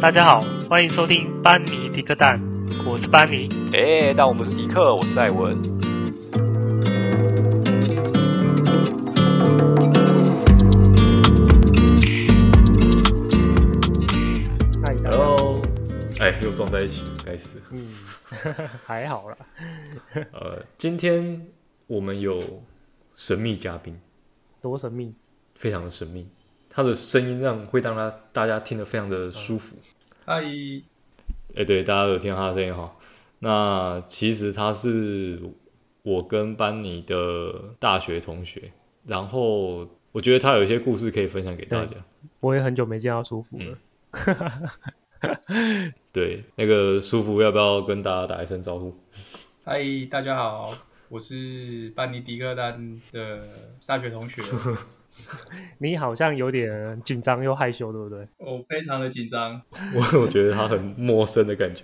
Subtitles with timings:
[0.00, 2.40] 大家好，欢迎收听班尼迪克蛋，
[2.86, 3.50] 我是班尼。
[3.74, 5.60] 哎，但我不是迪克，我是戴文。
[15.04, 15.60] Hello，
[16.18, 17.60] 哎，又撞在一起，该死。
[17.70, 17.86] 嗯，
[18.86, 19.36] 还好啦。
[20.32, 21.46] 呃，今天
[21.86, 22.40] 我们有
[23.16, 24.00] 神秘嘉宾，
[24.62, 25.14] 多神秘？
[25.56, 26.26] 非常的神秘。
[26.72, 29.76] 他的声音让会让他大家听得非常的舒服。
[30.24, 30.40] 嗨，
[31.56, 32.94] 哎，对，大家有听到他的声音哈。
[33.40, 35.40] 那其实他是
[36.02, 38.70] 我跟班尼的大学同学，
[39.04, 41.96] 然后我觉得他有一些故事可以分享给大家。
[42.38, 43.78] 我也很久没见到舒服了。
[45.22, 48.94] 嗯、 对，那个舒服要不要跟大家打一声招呼？
[49.64, 50.72] 嗨，大家好，
[51.08, 53.42] 我是班尼迪克丹的
[53.86, 54.40] 大学同学。
[55.78, 58.26] 你好像有点紧张又害羞，对不对？
[58.38, 59.60] 我非常的紧张，
[59.94, 61.82] 我 我觉得他很陌生的感觉。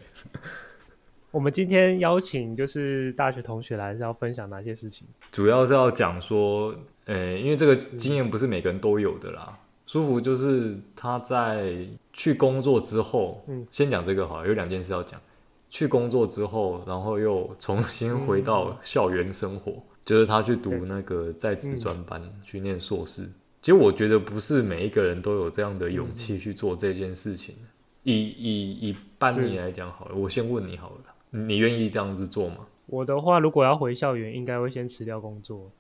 [1.31, 5.07] 我们今天邀请就是大学同学来，是要分享哪些事情？
[5.33, 6.75] 主要是要讲说，
[7.05, 9.59] 呃、欸，因为这个经验不是每个人都有的啦。
[9.87, 11.75] 舒服就是他在
[12.13, 15.21] 去工作之后，嗯，先讲这个好了，有两件事要讲。
[15.69, 19.73] 去工作之后，然后又重新回到校园生活。
[19.73, 23.25] 嗯就是他去读那个在职专班，去念硕士。
[23.25, 23.35] 嗯。
[23.61, 27.57] 其实我觉得不是每一个人都有这样的勇气去做这件事情。
[27.59, 27.67] 嗯、
[28.05, 32.59] 以以以班你来讲好了，我先问你好了，你愿意这样子做吗？
[32.87, 35.71] 我的话，如果要回校园，应该会先辞掉工作。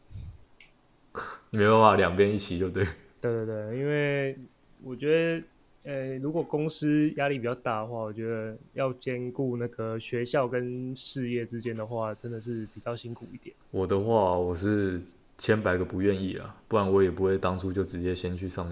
[1.50, 2.84] 你 没办法两边一起，就对。
[3.20, 4.36] 对对对，因为
[4.82, 5.46] 我觉得。
[5.86, 13.54] 呃，如果公司压力比较大的话，我觉得要兼顾那个学校跟事业之间的话，真的是比较辛苦一点。
[13.70, 15.00] 我的话，我是
[15.38, 18.68] 千百个不愿意啊，不然我也不会当初就直接先去上，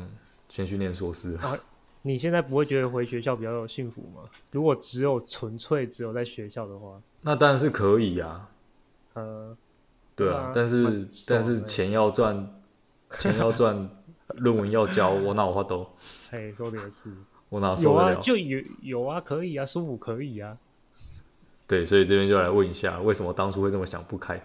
[0.48, 1.34] 先去念硕士。
[1.36, 1.56] 啊，
[2.02, 4.28] 你现在不会觉得回学校比较有幸福吗？
[4.50, 8.50] 如果只有纯粹只有在学校的话，那当然是可以啊。
[9.12, 9.56] 呃，
[10.16, 12.60] 对啊，但是但是钱要赚，
[13.20, 13.88] 钱要赚。
[14.28, 15.86] 论文要交，我哪有法度？
[16.30, 17.12] 嘿，说的也是，
[17.50, 18.12] 我哪受得了？
[18.12, 20.56] 有啊，就有有啊，可以啊，舒服可以啊。
[21.68, 24.42] 对，所以这边就来问一下，为什么当初会这么想不开？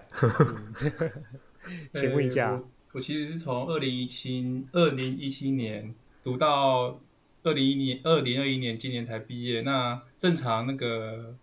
[1.94, 2.64] 请问一下， 我，
[2.94, 7.00] 我其实是从二零一七二零一七年读到
[7.44, 9.62] 二零一年二零二一年，今年才毕业。
[9.62, 11.34] 那正常那个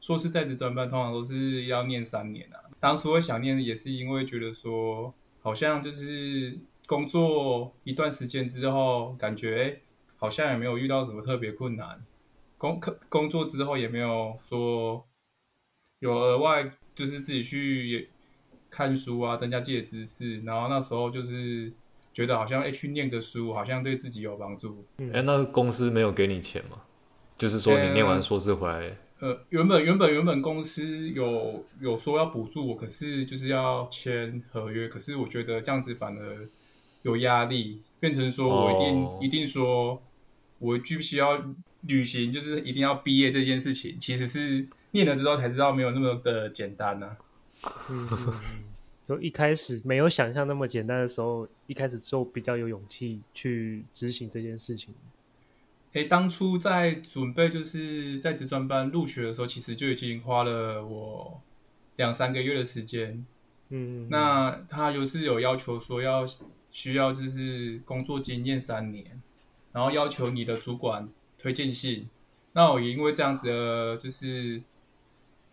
[0.00, 2.56] 硕士在职专班通常都是要念三年啊。
[2.80, 5.12] 当初会想念，也是因为觉得说，
[5.42, 6.58] 好像就是。
[6.88, 9.82] 工作一段时间之后，感觉、欸、
[10.16, 12.02] 好像也没有遇到什么特别困难。
[12.56, 15.06] 工工作之后也没有说
[15.98, 18.08] 有额外就是自己去
[18.70, 20.40] 看书啊，增加自己的知识。
[20.40, 21.70] 然后那时候就是
[22.14, 24.82] 觉得好像哎、欸，去念个书好像对自己有帮助。
[25.12, 26.80] 哎、那公司没有给你钱吗？
[27.36, 28.96] 就是说你念完硕士回来？
[29.18, 34.88] 呃，原本原本原本公司有有说要补助我，可是就是要签合约。
[34.88, 36.48] 可是我觉得这样子反而。
[37.02, 39.22] 有压力，变成说我一定、oh.
[39.22, 40.02] 一定说，
[40.58, 41.40] 我必须要
[41.82, 47.16] 旅行，就是一定要毕业这件事情，其实是念了之后才知道没有那么的简单呢、
[47.60, 47.72] 啊。
[47.88, 48.08] 嗯，
[49.08, 54.92] 就一开始没有想象那么简单的时候，一开始就比较有勇气去执行这件事情。
[56.08, 61.40] 当初在准备就是在职专班入学的时候，其实就已经花了我
[61.96, 63.24] 两三个月的时间。
[63.68, 66.26] 嗯，那他就是有要求说要。
[66.70, 69.20] 需要就是工作经验三年，
[69.72, 71.08] 然后要求你的主管
[71.38, 72.08] 推荐信。
[72.52, 74.62] 那我也因为这样子的，就是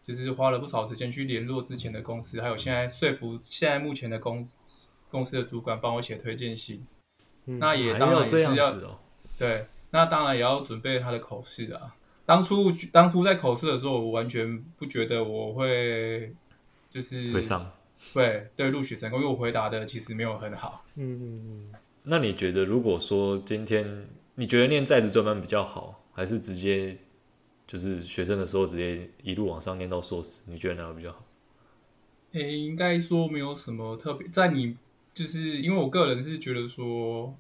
[0.04, 4.48] 就是花了不少时间去联络之前的公司，还有现在说服现在目前的公
[5.10, 6.86] 公司的主管帮我写推荐信。
[7.46, 9.00] 嗯、那也当然也是要，
[9.38, 11.96] 对，那当然也要准备他的口试啊。
[12.26, 16.34] 当初当初在口试的时候，我完全不觉得我会
[16.90, 17.72] 就是会上。
[18.14, 20.86] 对对，录取成功，因为我回答的其实没有很好。
[20.96, 21.80] 嗯嗯嗯。
[22.04, 26.98] 那你觉得，如果说今天你觉得念在职专班比较好，还是直接
[27.66, 30.42] 就是学生的时候直接一路往上念到硕士？
[30.46, 31.26] 你觉得哪个比较好？
[32.34, 34.28] 诶、欸，应该说没有什么特别。
[34.28, 34.78] 在你
[35.14, 37.36] 就是因为我个人是觉得说，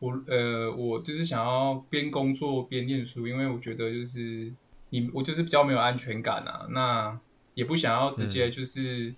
[0.00, 4.52] 我呃，我就是想要边工作边念书，因为我觉得就是
[4.90, 6.66] 你我就是比较没有安全感啊。
[6.70, 7.18] 那
[7.54, 9.14] 也不想要直接就是。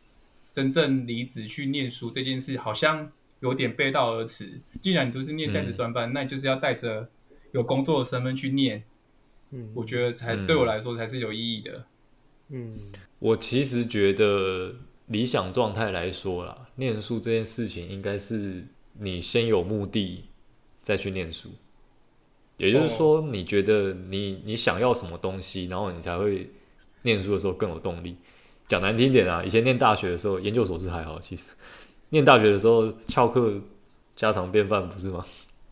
[0.56, 4.58] 嗯真正离职去念书这件事，好像有点背道而驰。
[4.80, 7.10] 既然你都是念在职专班，嗯，那你就是要带着
[7.52, 8.82] 有工作的身份去念。
[9.50, 11.84] 嗯，我觉得才对我来说才是有意义的。
[12.48, 14.76] 嗯，我其实觉得
[15.08, 18.64] 理想状态来说啦，念书这件事情应该是
[18.94, 20.24] 你先有目的
[20.80, 21.50] 再去念书。
[22.56, 26.48] 也就是说，你觉得你你想要什么东西，然后你才会
[27.02, 28.16] 念书的时候更有动力。
[28.66, 31.50] 讲难听点啊，以前念大学的时候，研究所是还好，其实
[32.10, 33.54] 念大学的时候翘课
[34.14, 35.24] 家常便饭，不是吗？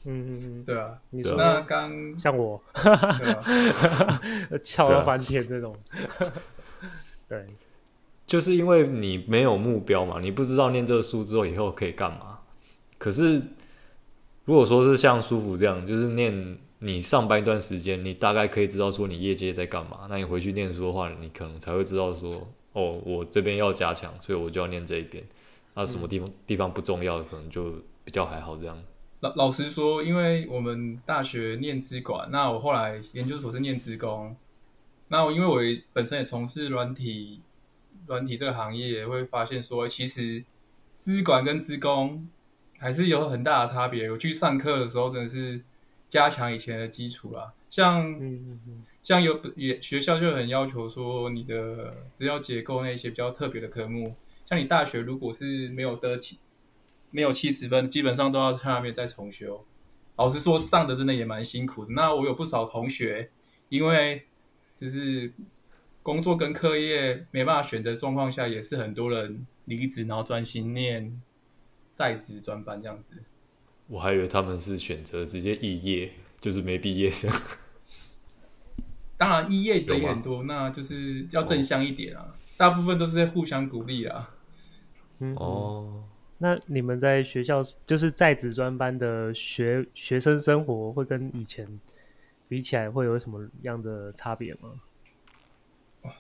[0.04, 0.90] 嗯嗯嗯，对啊。
[1.10, 2.62] 你说那刚像我，
[4.62, 5.74] 翘了翻天这种，
[7.28, 7.46] 对，
[8.26, 12.38] 就是因为你没有目标嘛，你不知道念这个书之后以后可以干嘛。
[12.98, 13.42] 可是
[14.44, 16.58] 如果说是像舒服这样，就是念。
[16.80, 20.00] 你上班一段时间，你大概可以知道说你业界在干嘛。
[20.10, 25.24] 那你回去念书的话，你可能才会知道说，哦，我这边要加强，所以我就要念这一边。
[25.74, 27.72] 那什么地方、嗯、地方不重要，可能就
[28.04, 28.78] 比较还好这样。
[29.20, 34.36] 老老实说，因为我们大学念资管，那我后来研究所是念资工。
[35.08, 37.40] 那我因为我本身也从事软体
[38.06, 40.44] 软体这个行业，也会发现说，其实
[40.94, 42.28] 资管跟资工
[42.78, 44.10] 还是有很大的差别。
[44.10, 45.62] 我去上课的时候，真的是。
[46.06, 48.04] 加强以前的基础啦，像
[49.04, 56.38] 像有也学校就很要求说你的资料结构那些比较特别的科目，像你大学如果是没有得七
[57.10, 59.64] 没有七十分，基本上都要下面再重修。
[60.16, 61.92] 老实说，上的真的也蛮辛苦的。
[61.92, 63.30] 那我有不少同学，
[63.68, 64.22] 因为
[64.74, 65.32] 就是
[66.02, 71.20] 工作跟课业没办法选择状况下，也是很多人离职，然后专心念
[71.94, 73.22] 在职专班这样子。
[73.88, 77.30] 我还以为他们是选择直接肄业，就是没毕业生。
[79.16, 82.26] 当然，一业的也很多，那就是要正向一点啊。
[82.28, 84.34] 哦、大部分都是在互相鼓励啊。
[85.20, 86.04] 嗯哦，
[86.38, 91.80] 那你们在学校就是在职专班的学学生生活，会跟以前
[92.48, 94.70] 比起来，会有什么样的差别吗？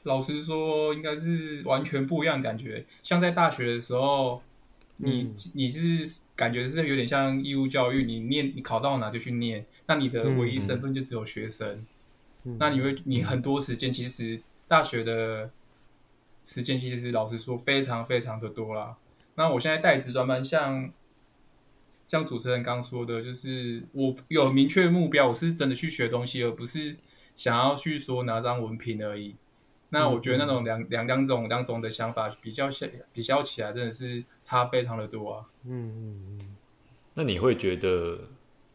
[0.04, 2.86] 老实说，应该是完全不一样的感觉。
[3.02, 4.42] 像在大学的时候。
[4.96, 11.68] 你你是感觉是有点像义务教育，你念你考到哪就去念，那你的唯一身份就只有学生。
[11.68, 11.86] 嗯
[12.44, 15.50] 嗯、那你会你很多时间，其实大学的
[16.44, 18.96] 时间其实老实说非常非常的多啦。
[19.34, 20.92] 那我现在带职专班，像
[22.06, 26.96] 像主持人刚说的，就是我有明确目标，我是真的去学东西，而不是
[27.34, 29.34] 想要去说拿张文凭而已。
[29.88, 35.46] 那我觉得那种两两两种两种的想法比较起比较起来，真的是差非常的多啊。
[35.64, 36.56] 嗯嗯嗯。
[37.14, 38.28] 那你会觉得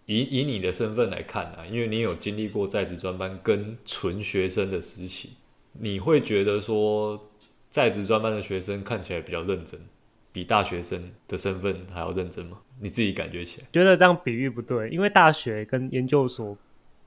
[0.10, 5.30] 以以你的身份来看啊，因为你有经历过在职专班跟纯学生的时期，
[5.74, 7.30] 你会觉得说
[7.70, 9.80] 在职专班的学生看起来比较认真，
[10.32, 12.58] 比大学生的身份还要认真吗？
[12.80, 13.68] 你自己感觉起来？
[13.72, 16.58] 觉得这样比喻不对，因为大学跟研究所。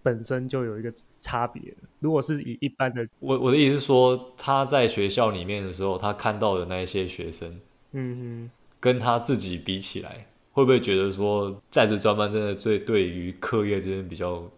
[0.04, 1.62] 本身就有一个差别。
[2.00, 7.60] 如果是以一般的，我我的意思是说，他在学校里面的时候，他看到的那一些学生，
[7.92, 8.50] 嗯哼，
[8.80, 14.48] 跟他自己比起来，会不会觉得说，在职专班真的最对于课业这边比较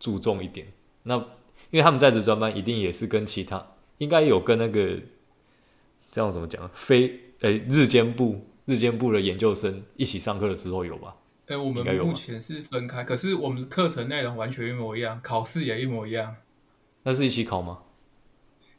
[0.00, 0.66] 注重一点？
[1.02, 1.16] 那
[1.70, 3.66] 因为他们在职专班一定也是跟其他，
[3.98, 4.98] 应该有跟那个
[6.10, 7.08] 这样怎么讲，非
[7.40, 11.16] 诶、欸、日间部日间部的研究生一起上课的时候有吧？
[11.46, 16.36] 诶、欸，我们目前是分开，可是我们的课程内容完全一模一样，考试也一模一样。
[17.02, 17.80] 那是一起考吗？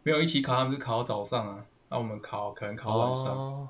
[0.01, 1.65] 没有一起考，他们是考到早上啊。
[1.89, 3.69] 那我们考可能考晚上，哦、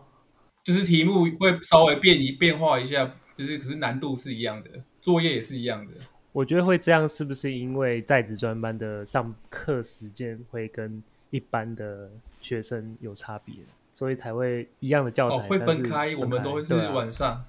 [0.66, 5.92] 就是题目会稍微变一变化一下，就是可是难度是一样的，作业也是一样的。
[6.32, 12.10] 我觉得会这样，是不是因为在职专班的上课时间会跟一般的
[12.42, 13.54] 学生有差别，
[13.94, 17.46] 所以才会一样的教材、哦、会分开，我们都会是晚上。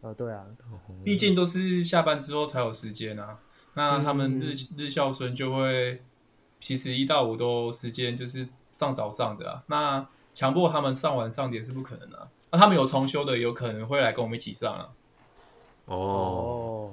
[0.00, 0.44] 哦，对啊，
[1.02, 3.38] 毕竟都是下班之后才有时间啊。
[3.72, 6.02] 那他们日日校生就会，
[6.60, 9.62] 其实一到五都时间就是上早上的啊。
[9.68, 12.28] 那强迫他们上完上也是不可能的啊。
[12.50, 14.88] 那他们有重修的，有可能会来跟我们一起上啊。
[15.86, 16.90] 哦，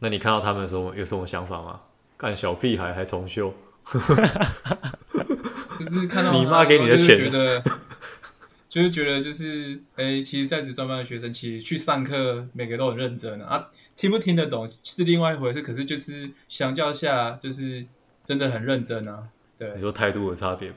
[0.00, 1.80] 那你看到他们的时候有什么想法吗？
[2.16, 3.52] 干小屁孩还重修，
[5.78, 7.16] 就是看到你妈给你的钱。
[7.16, 7.60] 觉得
[8.68, 13.68] 就是觉得就是，哎、欸，其实在职专班的学生，其实去上课，每个都很认真啊。
[13.96, 17.84] 听不听得懂是另外一回事，可是就是相较下，就是
[18.24, 19.28] 真的很认真啊。
[19.58, 20.76] 对，你说态度有差别吧？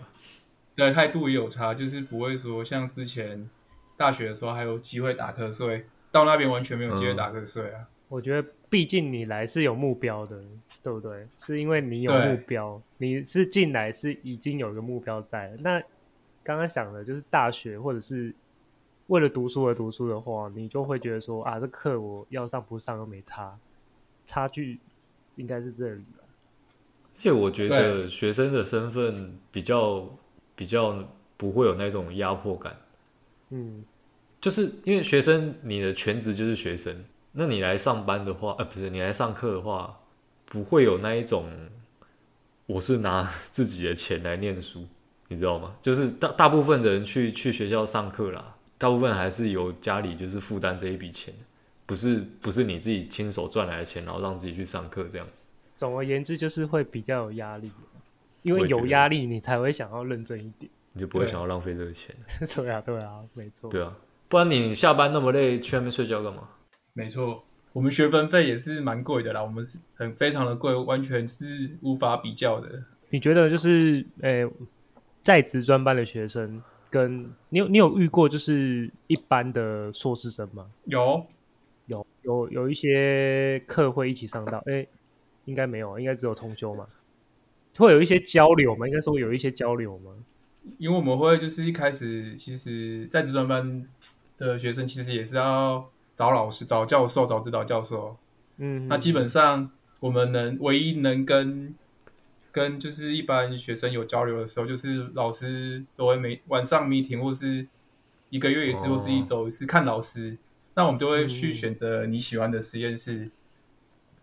[0.75, 3.49] 对，态度也有差，就是不会说像之前
[3.95, 7.81] 大学的时候还有机会打瞌睡，到那边完全没有机会打瞌睡啊。
[7.81, 10.43] 嗯、我觉得，毕竟你来是有目标的，
[10.83, 11.27] 对不对？
[11.37, 15.81] 是因为你有目标，你是进来是已经有一个目标在那。
[16.43, 18.31] 刚刚想的就是大学，或者是
[19.07, 23.57] 为了读书而读书的话，你就会觉得说啊，这课我要上不上都没差，
[24.27, 24.77] 差距
[25.37, 26.19] 应该是这里吧。
[26.21, 30.09] 而且我觉得学生的身份比较对
[30.55, 30.97] 比较
[31.37, 32.75] 不会有那种压迫感。
[33.49, 33.83] 嗯，
[34.41, 39.99] 就是因为学生你的全职就是学生，那你来上班的话，呃，不是你来上课的话，
[40.45, 41.45] 不会有那一种，
[42.65, 44.85] 我是拿自己的钱来念书，
[45.27, 45.75] 你知道吗？
[45.81, 51.33] 就是大大部分的人去去学校上课啦，大部分还是由家里就是负担这一笔钱，
[51.85, 55.47] 不是不是你自己亲手赚来的钱，然后让自己去上课这样子。
[55.77, 57.69] 总而言之，就是会比较有压力，
[58.45, 62.15] 因为有压力，你才会想要认真一点，你就不会想要浪费这个钱。
[62.55, 63.71] 对啊，对啊，没错。
[63.71, 63.91] 对啊，
[64.29, 66.47] 不然你下班那么累，去外面睡觉干嘛？
[66.93, 72.83] 没错，我们学分费也是蛮贵的啦，我们是很非常的贵，完全是无法比较的。
[73.09, 74.51] 你觉得就是，诶、欸，
[75.23, 80.67] 在职专班的学生跟你有你有遇过就是一般的硕士生吗？
[80.85, 81.25] 有，
[81.87, 84.89] 有，有有一些课会一起上到，诶、欸，
[85.45, 86.85] 应该没有，应该只有重修嘛。
[87.77, 88.87] 会有一些交流吗？
[88.87, 90.11] 应该说有一些交流吗？
[90.77, 93.87] 因为我们会就是一开始，其实在职专班
[94.37, 95.89] 的学生其实也是要。
[96.17, 98.15] 找老师、找教授、找指导教授，
[98.55, 101.75] 嗯，那基本上我们能唯一能跟
[102.53, 107.67] 跟就是一般学生有交流的时候，就是老师都会每晚上 meeting 或是
[108.29, 110.37] 一个月一次，或是一周一次看老师，哦、
[110.75, 113.29] 那我们就会去选择你喜欢的实验室，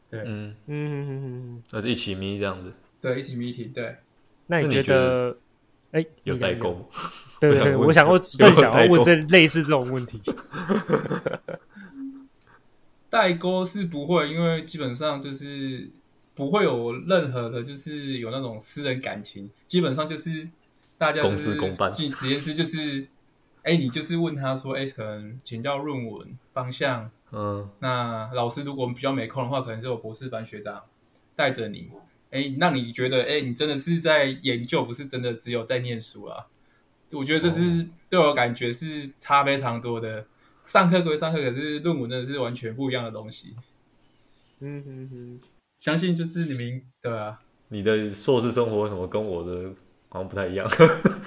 [0.08, 0.56] 对，嗯。
[0.66, 3.96] 嗯嗯嗯，那就一起 meet 这样子，对，一起 meeting，对，
[4.46, 5.36] 那你觉得，
[5.90, 6.88] 哎，有代沟？
[7.40, 10.22] 对对对，我想我正想要问这类似这种问题。
[13.10, 15.90] 代沟是不会，因为基本上就是
[16.34, 19.50] 不会有任何的，就是有那种私人感情。
[19.66, 20.48] 基本上就是
[20.96, 23.02] 大家公事公办，进实验室就是，
[23.64, 30.82] 哎、欸，你就是问他说，哎、欸，可能请教论文方向，嗯，那老师如果比较没空的话，可能是有博士班学长
[31.36, 31.90] 带着你，
[32.32, 36.48] 哎、欸，让你觉得，哎、欸，你真的是在研究，不是真的只有在念书啊。
[37.12, 40.26] 我觉得这是对我感觉是差非常多的。
[40.64, 43.54] 上课归上课，可是论文真的是完全不一样的东西。
[44.60, 45.40] 嗯哼哼，
[45.76, 47.40] 相信就是你们对啊。
[47.68, 49.70] 你的硕士生活为什么跟我的
[50.08, 50.66] 好像不太一样？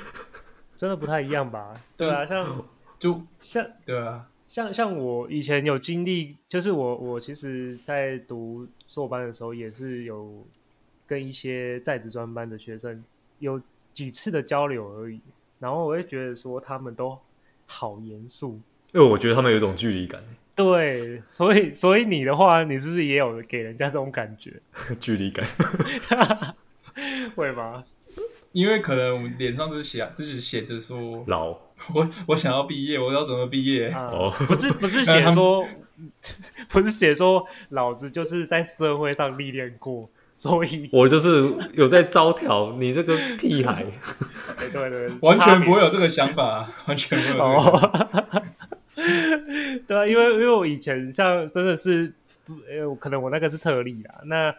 [0.78, 1.80] 真的不太一样吧？
[1.98, 2.66] 对啊，像
[2.98, 10.48] 就像对啊，像像我以前有经历，就是我我其实，在读硕班的时候，也是有
[11.08, 13.04] 跟一些在职专班的学生
[13.40, 13.62] 有
[13.94, 15.20] 几次的交流而已。
[15.60, 17.18] 然后我会觉得说，他们都
[17.66, 18.60] 好严肃。
[18.92, 20.24] 因为我觉得他们有一种距离感，
[20.56, 24.54] 对，所以所以你的话，你是不是也有给人家这种感觉？
[25.02, 25.46] 距离感，
[27.36, 27.84] 会吗？
[28.54, 31.50] 因为可能我们脸上是写，自己写着说老，
[31.94, 33.90] 我我想要毕业，我要怎么毕业？
[33.90, 35.68] 哦、uh,，不是不是写说，
[36.70, 40.10] 不是写说老子就是在社会上历练过。
[40.38, 43.86] 所以，我就是有在招条你这个屁孩。
[44.60, 47.46] 对对对，完全不会有这个想法，完全没有。
[49.88, 52.12] 对啊，因为因为我以前像真的是，
[52.48, 54.22] 呃，可能我那个是特例啦。
[54.26, 54.54] 那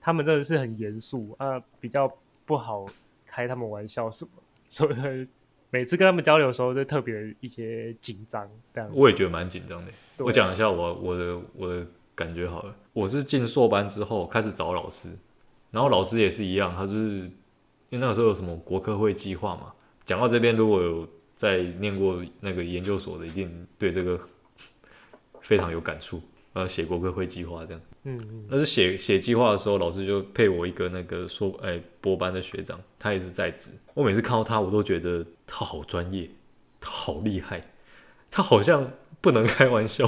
[0.00, 2.12] 他们真的是很严肃啊，比较
[2.44, 2.84] 不好
[3.24, 4.30] 开他们玩笑什么，
[4.68, 5.28] 所以
[5.70, 8.44] 每次跟他们交流的时候，就特别一些紧张。
[8.74, 9.92] 这样，我也觉得蛮紧张的。
[10.18, 11.86] 我讲一下我我的我的。
[12.14, 15.08] 感觉好了，我是进硕班之后开始找老师，
[15.70, 17.30] 然后老师也是一样，他就是
[17.88, 19.72] 因为那个时候有什么国科会计划嘛。
[20.04, 24.20] 讲到这边，如果有在念过那个研究所的，一定对这个
[25.40, 26.20] 非常有感触。
[26.54, 33.70] 呃，写国科会计划这样，嗯嗯，但是写写计划的时候，老师就配我一个那个硕哎博班的学长，他也是在职。
[33.94, 36.28] 我每次看到他，我都觉得他好专业，
[36.78, 37.72] 他好厉害，
[38.30, 38.86] 他好像
[39.22, 40.06] 不能开玩笑。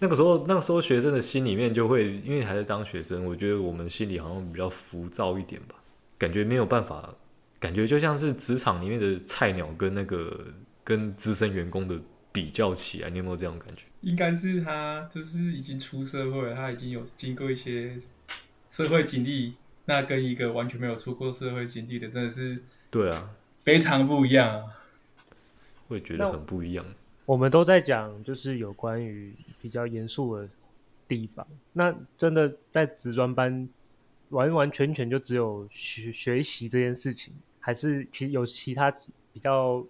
[0.00, 5.74] 那个时候，那个时候学生的心里面就会，因为还在当学生，我觉得我们心里好像比较浮躁一点吧，
[6.18, 7.14] 感觉没有办法，
[7.58, 10.46] 感觉就像是职场里面的菜鸟跟那个
[10.82, 12.00] 跟资深员工的
[12.32, 13.84] 比较起来，你有没有这种感觉？
[14.00, 17.98] 应该是他就是已经出社会了，他已经有经过一些
[18.70, 19.54] 社会经历，
[19.84, 23.30] 那跟一个完全没有出过社会经历的，真的是对啊，
[23.62, 24.64] 非常不一样啊，
[25.88, 26.86] 会觉得很不一样。
[27.26, 30.48] 我们都在讲，就是有关于比较严肃的
[31.06, 31.46] 地方。
[31.72, 33.68] 那真的在职专班，
[34.30, 38.90] 完完全全就只有学学习这件事情，还是其有其他
[39.32, 39.84] 比较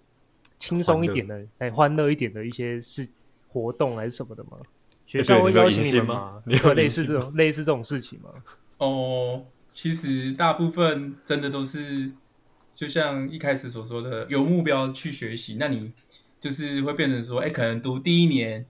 [0.59, 3.09] 轻松一点的、哎，欢乐一点的一些事
[3.49, 4.59] 活动还是什么的吗？
[5.07, 6.43] 学校会邀请你们吗？
[6.47, 8.31] 有类似这种类似这种事情吗？
[8.79, 12.13] 哦，其实大部分真的都是，
[12.75, 15.57] 就像一开始所说的，有目标去学习。
[15.59, 15.93] 那你。
[16.41, 18.65] 就是会变成说，哎、欸，可能读第一年、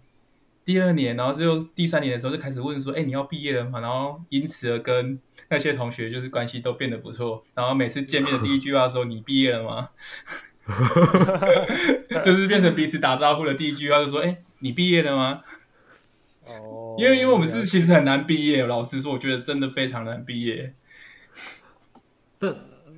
[0.71, 3.81] 第二年，然后就第三年的时候就开始问说，哎、欸，你要毕业了吗？
[3.81, 7.43] 然后因此而跟那些同学就是关系都变得不错。
[7.57, 9.89] 然后每次见面的第一句话说，你毕业了吗？
[12.23, 15.43] 就是变成彼此打招呼的第一句话就说，哎、欸，你毕业了吗？
[16.47, 20.73] 哦，因为因为我们是其实很难毕业，老实说，我觉得真的非常难毕业。
[22.39, 22.55] 那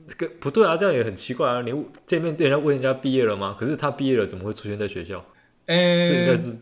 [0.06, 1.62] 这个不对啊，这样也很奇怪啊！
[1.62, 1.72] 你
[2.06, 3.56] 见面对人家问人家毕业了吗？
[3.58, 5.24] 可是他毕业了，怎么会出现在学校？
[5.64, 6.58] 哎、欸，是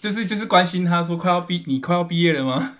[0.00, 2.76] 就是就是关心他说快要毕，你快要毕业了吗？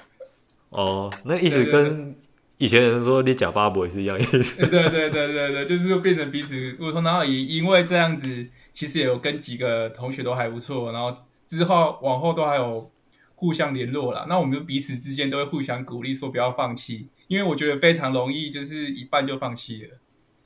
[0.70, 2.16] 哦，那意思跟
[2.56, 4.66] 以前人说你假巴博也是一样意思。
[4.66, 11.14] 对对对对对，就是变成彼此沟通，然后也因为这样子，其实也有跟几个同学都还不错，然后
[11.46, 12.90] 之后往后都还有
[13.34, 14.26] 互相联络了。
[14.28, 19.98] 那我们就彼此之间都会互相鼓励，说不要放弃，因为我觉得非常容易，就是一半就放弃了。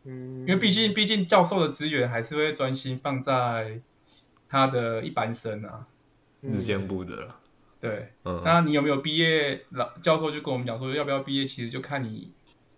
[0.05, 3.81] 嗯，因为毕竟毕竟教授的资源还是会专心放在
[4.49, 5.87] 他的一般生啊，
[6.45, 7.41] 日间部的了。
[7.81, 9.63] 对，嗯，那你有没有毕业？
[9.71, 12.31] 老教授就跟我们讲说，要不要毕业，其实就看你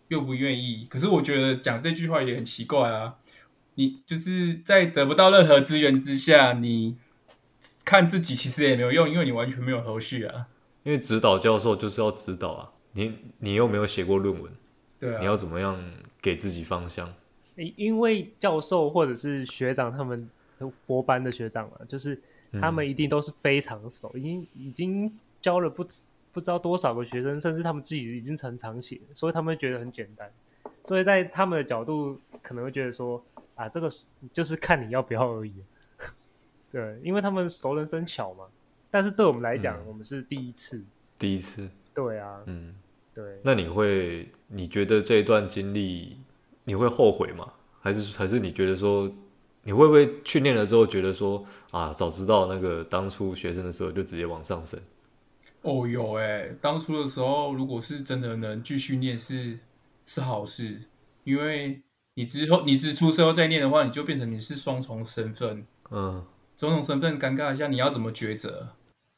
[0.09, 0.85] 愿不愿意。
[0.91, 3.15] 可是我觉得讲这句话也很奇怪啊。
[3.77, 6.97] 你就是在得不到任何资源之下，你
[7.85, 10.49] 看自己其实也没有用，因为你完全没有头绪啊。
[10.83, 14.53] 因为指导教授就是要指导啊，你你又没有写过论文，
[14.99, 15.81] 对啊，你要怎么样
[16.21, 17.15] 给自己方向？
[17.55, 20.29] 因为教授或者是学长他们
[20.85, 22.21] 博班的学长嘛，就是。
[22.61, 25.87] 他们一定都是非常熟，已经已经教了不
[26.33, 30.31] 不知道多少个学生，甚至他们自己已经成常写，所以他们觉得很简单。
[30.85, 33.89] 所以在他们的角度，可能会觉得说啊，这个
[34.33, 35.53] 就是看你要不要而已。
[36.71, 38.45] 对，因为他们熟能生巧嘛。
[38.91, 40.85] 但是对我们来讲，嗯，我们是第一次。
[41.19, 41.69] 第一次。
[41.95, 42.43] 对啊。
[42.47, 42.75] 嗯。
[43.15, 43.41] 对。
[43.43, 46.19] 那你会，你觉得这一段经历
[46.65, 47.53] 你会后悔吗？
[47.81, 49.11] 还是还是你觉得说？
[49.67, 54.81] 你会不会训练了之后觉得说啊，早知道那个当初学生的时候就直接往上升？
[55.63, 59.59] 哦，有哎，当初的时候如果是真的能继续念是
[60.05, 60.83] 是好事，
[61.25, 61.83] 因为
[62.15, 66.25] 你之后你是出社会再念的话，你就变成你是双重身份，嗯，
[66.57, 68.69] 双重身份尴尬一下，你要怎么抉择？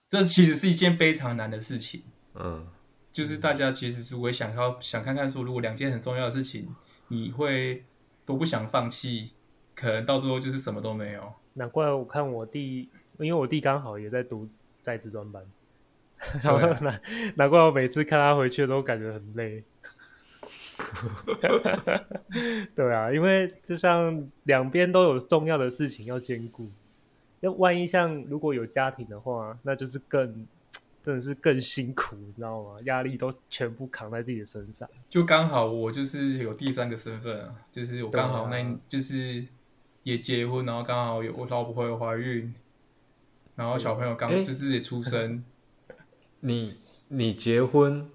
[0.06, 2.00] 这其实是一件非常难的事情，
[2.34, 2.66] 嗯，
[3.12, 6.74] 就是大家其实如果想要想看看说，如果两件很重要的事情，
[7.08, 7.84] 你会
[8.24, 9.32] 都不想放弃。
[9.78, 11.32] 可能到最后就是什么都没有。
[11.54, 12.88] 难怪我看我弟，
[13.18, 14.48] 因为我弟刚好也在读
[14.82, 15.40] 在职专班，
[16.42, 17.00] 然后难
[17.36, 19.62] 难怪我每次看他回去都感觉很累。
[22.74, 26.68] 对啊，因为就像两边都有重要的事情要兼顾，
[27.38, 30.44] 那万一像如果有家庭的话，那就是更
[31.04, 32.76] 真的是更辛苦，你知道吗？
[32.84, 34.88] 压力都全部扛在自己的身上。
[35.08, 39.46] 就刚好我就是有第三个身份啊，就是我刚好那、啊、就是。
[40.08, 42.54] 也结婚，然后刚好有我老婆有怀孕，
[43.54, 45.44] 然后小朋友刚就是也出生。
[45.92, 45.94] 欸、
[46.40, 46.74] 你
[47.08, 48.08] 你结婚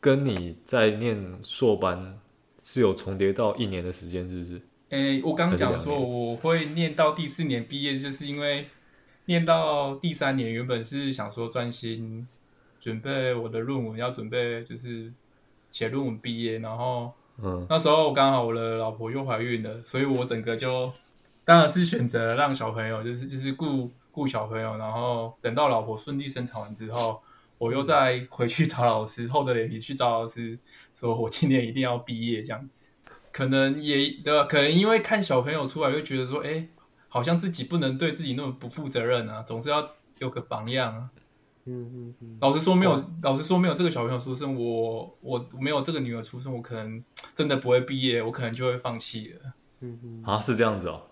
[0.00, 2.18] 跟你在念硕班
[2.64, 4.56] 是有重叠到一年的时间，是不是？
[4.90, 8.66] 哎、欸，我刚讲说我会念到第四年毕业，就是因为
[9.26, 12.26] 念到第三年，原本是想说专心
[12.80, 15.12] 准备我的论文，要准备就是
[15.70, 20.92] 写论文毕业，然后嗯，那时候我刚好我的老婆又怀孕了，所以我整个就。
[21.48, 27.22] 当然是选择让小朋友，就是就是顾顾小朋友，然后等到老婆顺利生产完之后，
[27.56, 30.58] 我又再回去找老师，厚着脸皮去找老师，
[30.94, 32.90] 说我今年一定要毕业这样子。
[33.32, 34.44] 可能也对吧？
[34.44, 36.68] 可能因为看小朋友出来，会觉得说，哎，
[37.08, 41.08] 好像自己不能对自己那么不负责任啊，总是要有个榜样啊。
[41.64, 42.38] 嗯嗯嗯。
[42.42, 47.02] 老实说，没有，老实说，没有这个小朋友出生，我我没有这个女儿出生，我可能
[47.34, 49.54] 真的不会毕业，我可能就会放弃了。
[49.80, 50.22] 嗯嗯。
[50.26, 51.04] 啊，是这样子哦。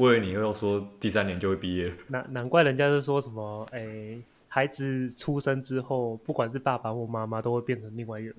[0.00, 8.36] 我以为你又要说第三年就会毕业了， 难难怪人家是说什么，哎、欸，孩子出生之后，不管是爸爸或妈妈，都会变成另外一个人。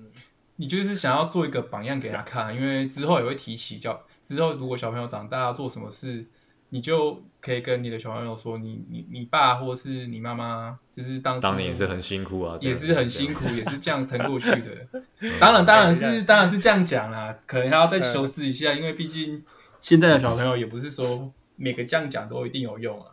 [0.56, 6.24] 你就是想要做一个榜样给他看，因为之后也会提起叫之后如果小朋友长大要做什么事，
[6.68, 14.70] 你就可以跟你的小朋友说，你你你爸或是你妈妈，就是当当年也是很辛苦啊，也是很辛苦，也是这样撑过去的。
[15.40, 19.42] 当然当然是当然是这样讲啦，可能还要再修饰一下，因为毕竟
[19.80, 21.32] 现在的小朋友也不是说。
[21.62, 23.06] 每个这样讲都一定有用啊！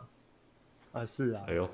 [0.90, 1.42] 啊，是啊。
[1.46, 1.70] 哎呦，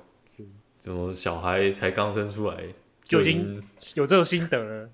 [0.77, 2.55] 怎么小孩才刚生出来
[3.03, 3.63] 就已经
[3.95, 4.89] 有这种心得了？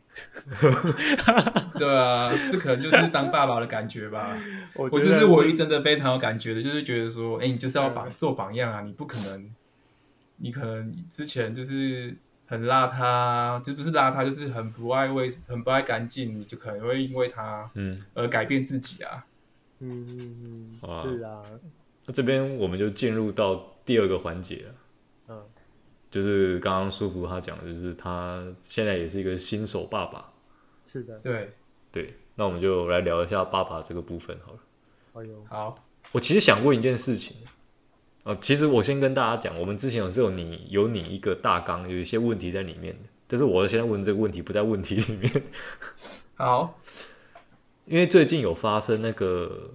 [1.78, 4.34] 对啊，这可能就是当爸爸的感觉吧。
[4.76, 8.80] 我这是唯一真的非常有感觉的，就是觉得说，哎、欸，你就是要榜做榜样啊！
[8.80, 9.54] 你不可能，
[10.38, 12.16] 你可能之前就是
[12.46, 19.26] 很邋遢，就不是邋遢，就是很不爱卫，很不爱干净，你就可能会因为他嗯而改变自己啊。
[19.28, 19.33] 嗯
[19.84, 21.44] 嗯嗯，是啊。
[22.06, 24.76] 那这边我们就进入到第二个环节了。
[25.30, 25.44] 嗯，
[26.12, 30.32] 就是刚刚舒服他讲的，就是他现在也是一个新手爸爸。
[30.86, 31.54] 是的，对
[31.92, 32.14] 对。
[32.36, 34.60] 那我们就来聊一下爸爸这个部分好了。
[35.14, 35.86] 哎呦，好。
[36.12, 37.38] 我其实想问一件事情，
[38.24, 43.00] 呃，其实我先跟大家讲，我们之前有是有你有你一个大纲，有一些问题在里面的。
[43.28, 45.32] 但是我现在问这个问题不在问题里面。
[46.36, 46.80] 好，
[47.86, 49.72] 因为最近有发生那个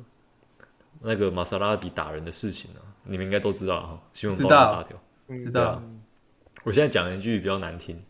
[1.01, 5.83] 那个玛莎拉蒂打人的事情啊，你们应该都知道哈，新闻报道大条，知道。
[6.65, 8.03] 我现在讲一句比较难听，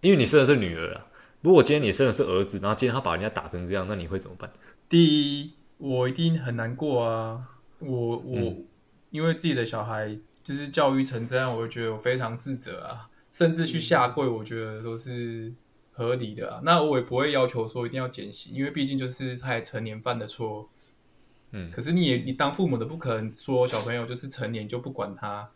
[0.00, 1.06] 因为你生的是女儿啊。
[1.42, 4.50] 如果今天你生的是儿子，然后今天他把人家打成这样，那你会怎么办？
[4.88, 7.48] 第一，我一定很难过啊。
[7.78, 8.64] 我我、嗯、
[9.10, 15.52] 因为自己的小孩就是教育成这样，我就觉得我非常自责啊，甚至去下跪，我觉得都是
[15.92, 16.60] 合理的啊。
[16.64, 20.68] 那我也不会要求说一定要减刑，因为毕竟就是他还成年犯的错。
[21.52, 25.50] 嗯，可是你也你当父母的不可能说小朋友就是成年就不管他，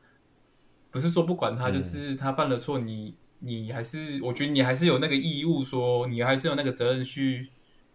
[0.90, 7.48] 不是说不管他，就是他犯了错，你你还是我觉得你还是有那个义务说，你还是有那个责任去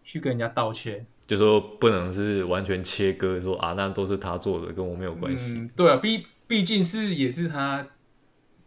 [0.04, 1.06] 去跟人家道歉。
[1.28, 5.54] 就说不能是完全切割，说啊，那都是他做的，跟我没有关系。
[5.54, 7.88] 嗯，对啊，毕毕竟是也是他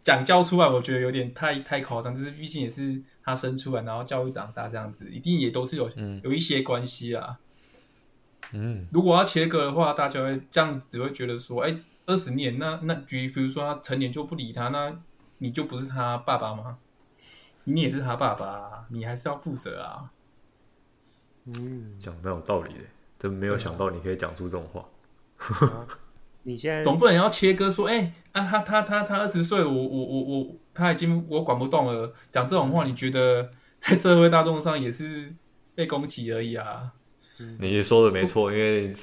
[0.05, 2.15] 讲教出来，我觉得有点太太夸张。
[2.15, 7.39] 就是毕竟也是他生出来，然后教育长大这样子，一定也都是有、嗯、有一些关系啊。
[8.51, 14.95] 嗯，如果要切割的话，大家会这样子会觉得说，哎、欸，二十年，那那举比如说他成年就不理他，那
[15.39, 16.77] 你就不是他爸爸吗？
[17.63, 20.11] 你也是他爸爸，你还是要负责啊。
[21.45, 22.79] 嗯，讲蛮有道理的，
[23.17, 24.85] 真没有想到你可以讲出这种话。
[25.37, 25.87] 啊、
[26.47, 32.13] 你现在总不能要切割说，哎、欸、啊，他他他他二十岁，我我我我他已经我管不动了。
[32.31, 35.33] 讲这种话，你觉得在社会大众上也是
[35.73, 36.93] 被攻击而已啊？
[37.39, 38.93] 嗯、你说的没错，因为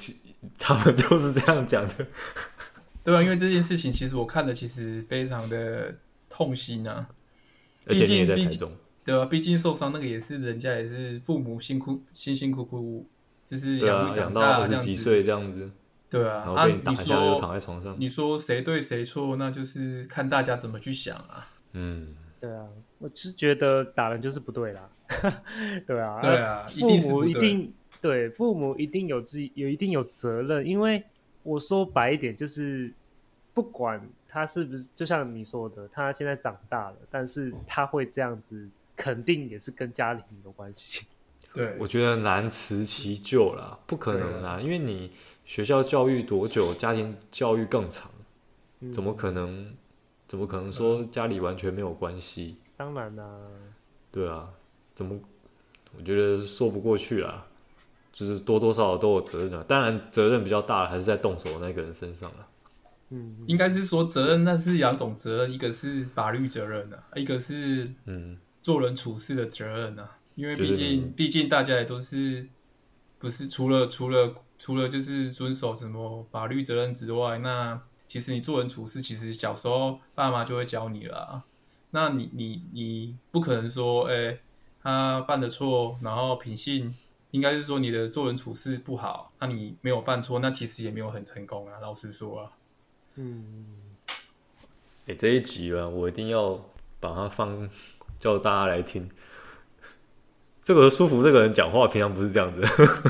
[0.57, 2.07] 他们就是这样讲的，
[3.03, 3.21] 对吧、啊？
[3.21, 5.93] 因为这件事情，其实我看的其实非常的
[6.29, 7.09] 痛心啊，
[7.85, 8.71] 而且你也在台中。
[9.03, 13.05] 对啊，毕竟受伤那个也是人家也是父母辛苦辛辛苦苦，
[13.43, 15.69] 就是养育长大，二十几岁这样子。
[16.19, 17.95] 对啊，然后被你打一下就躺在床上。
[17.99, 21.47] 你说谁对谁错，那就是看大家怎么去想啊。
[21.73, 22.65] 嗯，对啊，
[22.99, 24.89] 我是觉得打人就是不对啦。
[25.87, 31.03] 对啊，对啊，父母一定对父母一定有自己有一定有责任，因为
[31.43, 32.93] 我说白一点就是
[33.53, 38.69] 不管他是不是，就像你说的，他现在长大了，但是他会这样子。
[38.95, 41.07] 肯定也是跟家庭有关系。
[41.51, 45.11] 对，我觉得难辞其咎啦，不可能啦，因为你
[45.45, 48.11] 学校教育多久，家庭教育更长，
[48.93, 49.73] 怎么可能？
[50.27, 52.55] 怎么可能说家里完全没有关系？
[52.75, 53.23] 当然啦，
[54.11, 54.49] 对啊，
[54.95, 55.19] 怎么？
[55.95, 57.45] 我觉得说不过去啦，
[58.11, 59.63] 就是多多少少都有责任啊。
[59.67, 62.47] 当然，责任比较大还是在动手的那个人身上了。
[63.09, 68.37] 嗯，应该是说责任，那是两种责任，一个是法律责任啊，一个是嗯。
[68.63, 72.47] 做人处事的责任啊，因为毕竟毕竟大家也都是
[73.19, 81.43] 不是除了除了除了就是遵守什么法律责任之外，那其实你做人处事，其实小时候爸妈就会教你了啊。
[81.91, 84.41] 那你你你不可能说，哎、欸，
[84.81, 86.95] 他犯的错，然后品性
[87.31, 91.79] 应该是说你的做人处事不好，那你没有犯错，那其实也没有很成功啊。
[91.81, 92.51] 老实说啊，
[93.15, 93.65] 嗯，
[94.07, 96.59] 哎、欸，这一集啊，我一定要
[96.99, 97.69] 把它放。
[98.19, 99.09] 叫大家来听，
[100.61, 101.21] 这个舒服。
[101.21, 102.61] 这个人讲话平常不是这样子。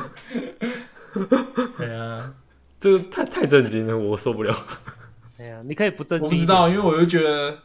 [1.78, 2.34] 对啊，
[2.80, 4.56] 这个太太震惊了，我受不了。
[5.38, 6.28] 对啊，你可以不震惊。
[6.28, 7.58] 我不知道，因为我就觉得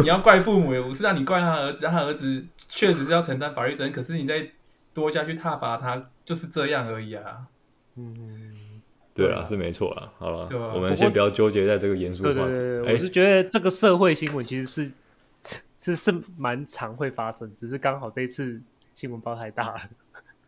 [0.00, 3.92] 你要怪父母，也不是让你怪他儿子，他儿子确实是要承担法律责任。
[3.92, 4.50] 可是你再
[4.92, 7.46] 多加去挞伐他，就是这样而已啊。
[7.96, 8.52] 嗯，
[9.14, 10.12] 对啊，是没错啊。
[10.18, 12.34] 好了，我们先不要纠结在这个严肃话题。
[12.36, 14.92] 对对对，我是觉得这个社会新闻其实是。
[15.80, 18.60] 是是蛮常会发生，只是刚好这一次
[18.94, 19.80] 新闻报太大了。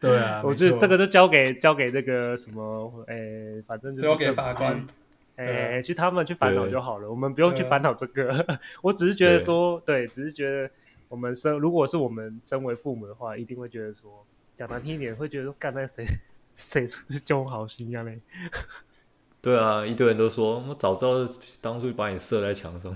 [0.01, 4.87] 对啊， 我觉得这个就交给交给那个什么，诶、欸，反正就是交给法官，
[5.37, 8.45] 诶、欸，去他们去烦恼就好了，我们不用去烦恼这个。
[8.83, 10.71] 我只是觉得说，对，只是觉得
[11.09, 14.25] 我们身如果是我们身为父母的话，一定会觉得说，
[14.57, 16.05] 讲难听一点，会觉得说，干那谁
[16.55, 18.19] 谁出去救好心呀嘞。
[19.43, 21.13] 对啊，一堆人都说我早知道
[21.63, 22.95] 当初把你射在墙上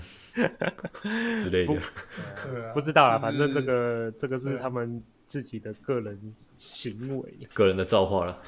[1.39, 8.41] 之类的，不，啊，不知道啊，就是，反正这个这个是他们自己的个人行为，个人的造化了。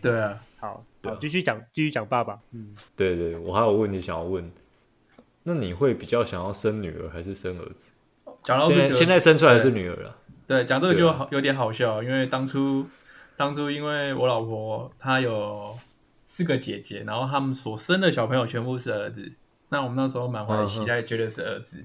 [0.00, 2.38] 对啊，好，好，继续讲，继续讲爸爸。
[2.52, 4.50] 嗯，对对，我还有问题想要问，
[5.42, 7.92] 那你会比较想要生女儿还是生儿子？
[8.42, 10.16] 讲到这个，现在，现在生出来是女儿了。
[10.46, 12.86] 对，讲这个就好有点好笑，因为当初
[13.36, 15.76] 当初因为我老婆她有。
[16.28, 19.30] 四个姐姐，然后他们所生的小朋友全部是儿子。
[19.68, 21.84] 那我们那时候满怀期待，觉得是儿子。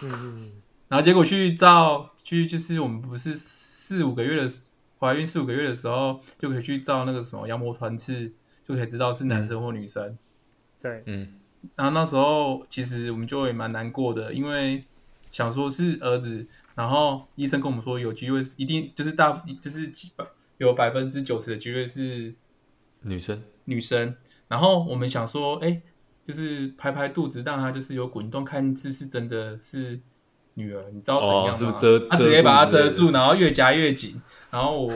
[0.00, 0.52] 嗯，
[0.88, 3.34] 然后结果去照，去就是我们不是
[3.88, 4.50] 四五个月的
[4.98, 8.30] 怀孕四五个月的时候，就可以去照那个什么羊膜穿刺，
[8.62, 10.18] 就可以知道是男生或女生。
[10.78, 11.32] 对，嗯。
[11.74, 14.84] 然后那时候其实我们就也蛮难过的，因为
[15.30, 20.26] 想说是儿子，然后医生跟我们说有机会一定就是大就是几百
[20.58, 22.34] 有百分之九十的机会是
[23.00, 24.14] 女生女生，
[24.48, 25.80] 然后我们想说哎，
[26.26, 29.98] 就是拍拍肚子让他就是有滚动，看是是真的是
[30.58, 31.54] 女儿，你知道怎样吗？
[31.54, 34.92] 哦、是不是遮，他直接把它遮住，然后越夹越紧，然后我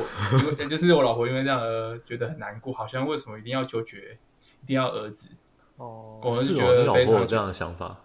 [0.69, 4.19] 就是我老婆因为这样而觉得很难过，好像为什么一定要纠结
[4.63, 5.29] 一定要儿子。
[5.77, 7.97] 哦，我们就觉得非常有这样的想法，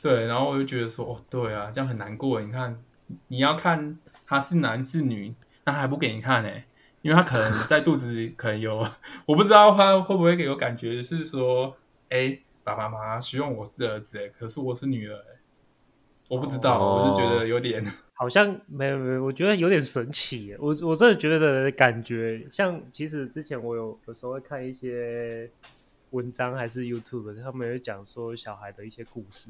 [0.00, 2.40] 对，然后我就觉得说，哦，对啊，这样很难过。
[2.40, 2.80] 你看，
[3.28, 5.34] 你要看他是男是女，
[5.64, 6.50] 那还不给你看呢？
[7.02, 8.78] 因为他可能在肚子里可能有，
[9.26, 11.76] 我不知道他会不会给我感觉是说，
[12.08, 15.31] 哎，爸爸妈妈希望我是儿子，哎，可是我是女儿，哎，
[16.32, 20.56] 我不知道，哦、我是觉得有点， 好像没有没有，我觉得有点神奇。
[20.58, 25.50] 我我真的觉得感觉像，其实之前我有有时候会看一些。
[26.12, 29.48] 文章还是 YouTube，他们有讲说小孩的一些故事，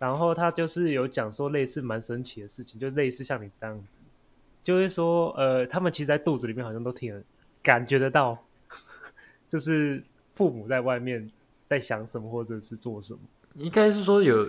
[0.00, 3.96] 然后他就是有讲说类似蛮神奇的事情，就类似像你这样子，
[4.64, 7.22] 就是说呃，他们其实，在肚子里面好像都挺
[7.62, 8.36] 感觉得到，
[9.48, 11.30] 就是父母在外面
[11.68, 13.20] 在想什么或者是做什么。
[13.54, 14.44] 应该是说有，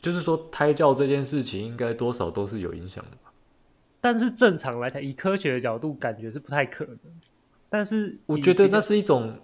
[0.00, 3.32] 就是说胎教这件事情应该多少都是有影响的吧。
[4.00, 6.98] 但是正常来讲，以科学的角度，感觉是不太可能。
[7.68, 9.38] 但是我觉得那是一种，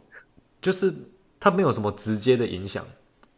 [0.61, 0.93] 就是。
[1.39, 2.83] 它没有什么直接的影响。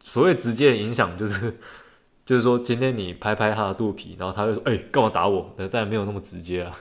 [0.00, 1.52] 所谓直接的影响，就是
[2.24, 6.72] 就是说，今天你拍拍他的肚皮，然后他就说：“哎、欸，干嘛打我？”但再也没有那么直接了。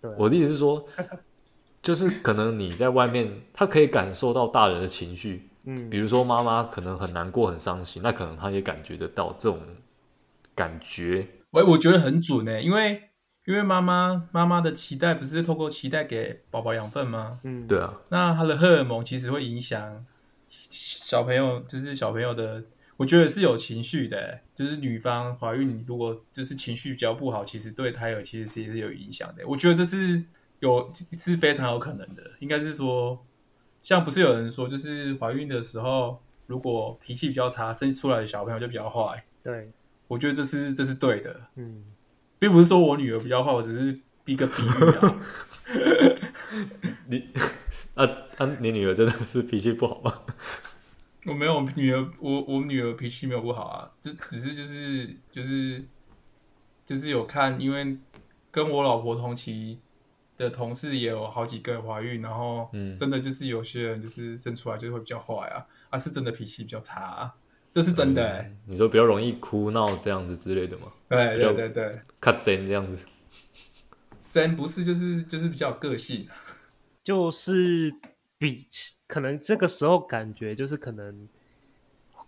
[0.00, 0.84] 对我的意思是说，
[1.82, 5.50] 就是可能你在外面，他可以感受到大人的情绪。
[5.64, 9.60] 嗯，比如说妈妈可能很难过、很伤心，那可能她也感觉得到这种
[10.54, 11.28] 感觉。
[11.50, 13.10] 喂，我觉得很准呢，因为
[13.46, 17.40] 因为妈妈妈妈的脐带不是透过脐带给宝宝养分吗？
[17.44, 17.94] 嗯，对啊。
[18.08, 20.04] 那他的荷尔蒙其实会影响。
[20.48, 22.62] 小朋友就是小朋友的，
[22.98, 24.40] 我觉得是有情绪的。
[24.54, 29.42] 就是女方怀孕，如果就是情绪比较不好，其实对胎儿其实是也是有影响的。
[29.46, 30.26] 我觉得这是
[30.60, 32.22] 有是非常有可能的。
[32.40, 33.26] 应该是说，
[33.82, 39.22] 像不是有人说，就是怀孕的时候，如果脾气比较差，生出来的小朋友就比较坏。
[39.42, 39.70] 对，
[40.08, 41.48] 我觉得这是这是对的。
[41.56, 41.84] 嗯，
[42.38, 45.20] 并不是说我女儿比较坏，我只是一个比喻啊。
[47.08, 47.28] 你。
[47.94, 48.06] 啊
[48.38, 48.46] 啊！
[48.58, 50.22] 你女儿真的是脾气不好吗？
[51.26, 55.84] 我没有女儿，我我女儿脾气没有不好啊，只只是就是就是
[56.86, 57.98] 就是有看，因为
[58.50, 59.78] 跟我老婆同期
[60.42, 67.34] 的同事也有好几个怀孕，然后嗯，真的就是有些人就是生出来就会比较坏啊，啊是真的脾气比较差啊，
[67.70, 68.58] 这是真的哎、欸嗯。
[68.66, 70.92] 你说比较容易哭闹这样子之类的吗？
[71.08, 73.04] 对对对对，较真这样子，
[74.28, 76.28] 真不是就是就是比较有个性。
[77.04, 77.92] 就是
[78.38, 78.66] 比
[79.06, 81.28] 可能这个时候感觉就是可能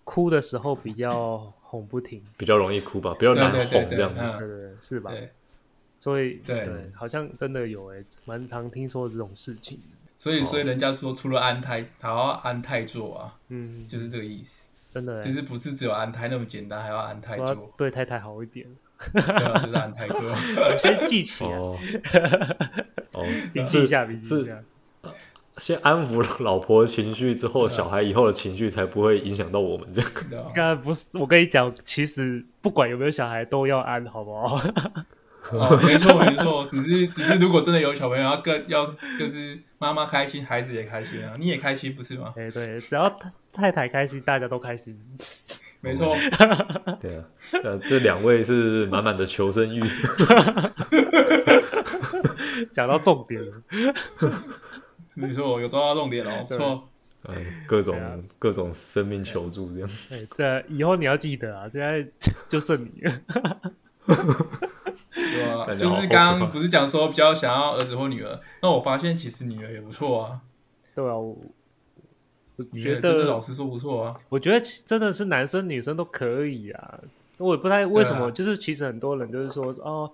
[0.03, 5.13] 哭的时候比较哄不停，比较容易哭吧，比较难哄这样子，对对对，是吧？
[6.05, 9.81] 所以对，好像真的有诶，蛮常听说这种事情。
[10.19, 12.15] 所以所以人家说除了安胎，还要
[12.45, 14.69] 安胎座啊，嗯，就是这个意思。
[14.91, 18.67] 真的，就是不是只有安胎那么简单，还要安胎座，对太太好一点。
[19.15, 21.51] 对啊，就是安胎座，我 先记起来。
[21.57, 21.79] 哦，
[23.55, 24.63] 笔记一下，笔记一下。
[25.57, 30.11] 先安抚老婆的情绪之后，小孩以后的情绪才不会影响到我们这样。
[30.55, 34.61] 刚才不是我跟你讲，其实不管有没有小孩都要安，好不好？
[35.51, 38.87] 哦， 没错没错，只是只是如果真的有小朋友，要更要
[39.19, 42.33] 就是妈妈开心，孩子也开心啊，你也开心不是吗？
[42.39, 43.09] 哎对，只要
[43.53, 44.99] 太太开心，大家都开心。
[45.81, 46.17] 没错，
[47.03, 47.25] 对啊，
[47.63, 49.83] 呃，这两位是满满的求生欲。
[52.73, 53.53] 讲到重点了。
[55.13, 56.47] 没错，有抓到重点哦。
[56.49, 56.89] 错，
[57.29, 57.35] 哎，
[57.67, 59.91] 各种各种生命求助这样。
[60.11, 62.03] 哎，这以后你要记得啊，现在
[62.49, 63.21] 就剩你了。
[65.33, 70.41] 对啊，就是刚刚不是讲说比较想要儿子或女儿，那我发现其实女儿也不错啊。
[70.95, 71.37] 对啊，我
[72.57, 74.21] 我觉得老师说不错啊。
[74.29, 77.01] 我觉得真的是男生女生都可以啊。
[77.39, 80.11] 我也不太为什么，就是其实很多人就是说哦，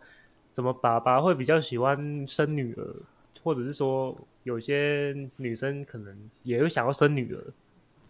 [0.52, 2.94] 怎么爸爸会比较喜欢生女儿，
[3.42, 4.16] 或者是说。
[4.42, 7.44] 有些女生可能也会想要生女儿，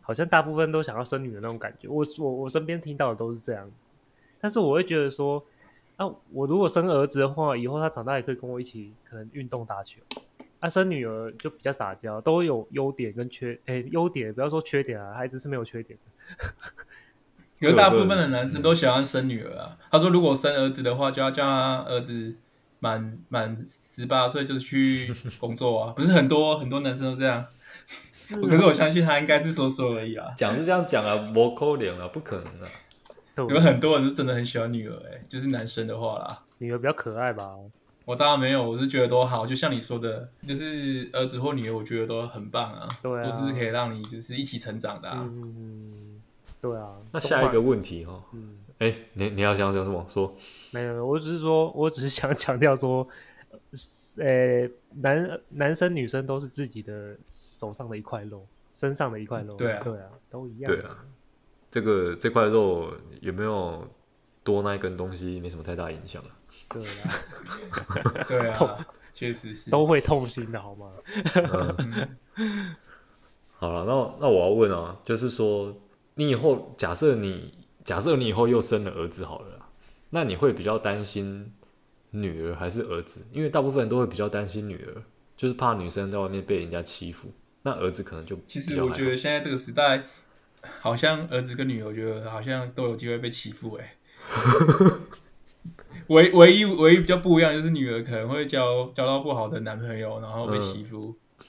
[0.01, 1.89] 好像大部分都想要生女儿那种感觉。
[1.89, 3.69] 我我我身边听到的都是这样，
[4.41, 5.45] 但是我会觉得说，
[6.01, 10.01] 啊，我如果生儿子的话，以后他长大也可以跟我一起可能运动打球。
[10.61, 16.49] 啊，生女儿就比较撒娇，都有优点跟缺，哎，优点不要说缺点啊，孩子是没有缺点的。
[17.61, 19.77] 有大部分的男生都喜欢生女儿啊。
[19.91, 22.37] 他说，如果生儿子的话，就要叫他儿子。
[22.83, 27.45] 满满十八岁就是去工作啊，不是很多很多男生都这样。
[28.11, 30.33] 是、啊，可是我相信他应该是说说而已啊。
[30.35, 32.69] 讲是这样讲啊，不可能啊，不可能啊。
[33.49, 37.55] 有很多人是真的很喜欢女儿、欸，哎，就是男生的话啦，女儿比较可爱吧。
[38.07, 45.23] 我当然没有，我是觉得都好，就像你说的，就是儿子或女儿，我觉得都很棒啊，对啊，都是可以让你就是一起成长的啊。
[45.23, 46.21] 嗯，
[46.61, 46.97] 对啊。
[47.13, 50.05] 那下一个问题哈，嗯，哎、欸，你你要想讲什么？
[50.09, 50.35] 说。
[50.73, 53.07] 没有，我只是说，我只是想强调说，
[54.19, 60.73] 呃、欸，男男生女生都是自己的手上的一块肉，身上的一块肉，对啊，对啊，都一样。
[60.73, 60.97] 对啊，
[61.71, 63.87] 这个这块肉有没有
[64.43, 66.31] 多那一根东西，没什么太大影响啊。
[66.69, 70.93] 对啊， 对啊，确实是都会痛心的好吗？
[72.37, 72.77] 嗯、
[73.53, 75.75] 好了，那那我要问啊，就是说，
[76.15, 77.55] 你以后假设你
[77.85, 79.67] 假设你以后又生了儿子好了，
[80.11, 81.53] 那你会比较担心
[82.11, 83.27] 女儿还是儿子？
[83.33, 85.03] 因为大部分人都会比较担心女儿，
[85.37, 87.33] 就是怕女生在外面被人家欺负。
[87.63, 90.05] 那儿子可能就其实我觉得现在这个时代，
[90.81, 93.97] 好像儿子跟女儿，我觉得好像都有机会被欺负哎、欸。
[96.09, 101.01] 唯唯一唯一比较不一样就是女儿可能会交交到不好的男朋友，然后被欺负。
[101.01, 101.45] 嗯、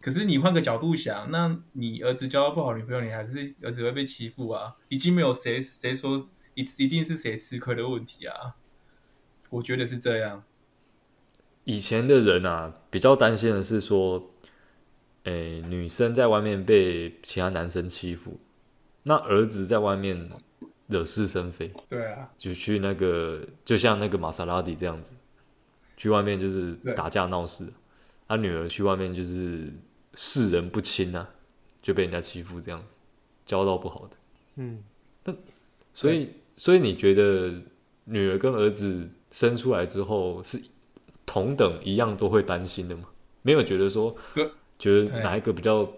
[0.00, 4.76] 可是你换个角度想，那你儿子交到不好女朋友，你还是儿子会被欺负啊？
[4.88, 6.16] 已经没有谁谁说
[6.54, 8.54] 一一定是谁吃亏的问题啊？
[9.50, 10.44] 我觉得是这样。
[11.64, 14.30] 以前的人啊，比较担心的是说，
[15.24, 18.38] 诶、欸，女生在外面被其他男生欺负，
[19.04, 20.28] 那儿子在外面。
[20.86, 25.14] 惹是生非，对啊，就去那个，就像那个玛莎拉蒂这样子，
[25.96, 27.72] 去外面就是打架闹事，
[28.28, 29.72] 他女儿去外面就是
[30.12, 31.26] 世人不亲啊，
[31.82, 32.96] 就被人家欺负这样子，
[33.46, 34.16] 交到不好的，
[34.56, 34.84] 嗯，
[35.24, 35.34] 那
[35.94, 37.54] 所以所以你觉得
[38.04, 40.60] 女儿跟儿子生出来之后是
[41.24, 43.04] 同等一样都会担心的吗？
[43.40, 44.14] 没有觉得说，
[44.78, 45.90] 觉得哪一个比较？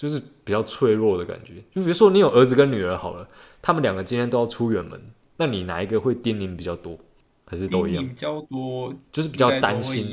[0.00, 3.28] 就是比较脆弱的感觉，就比如说你有儿子跟女儿好了，
[3.60, 4.98] 他们两个今天都要出远门，
[5.36, 6.96] 那你哪一个会叮咛比较多，
[7.44, 8.08] 还是都一样？
[8.08, 10.10] 比较多，就是比较担心。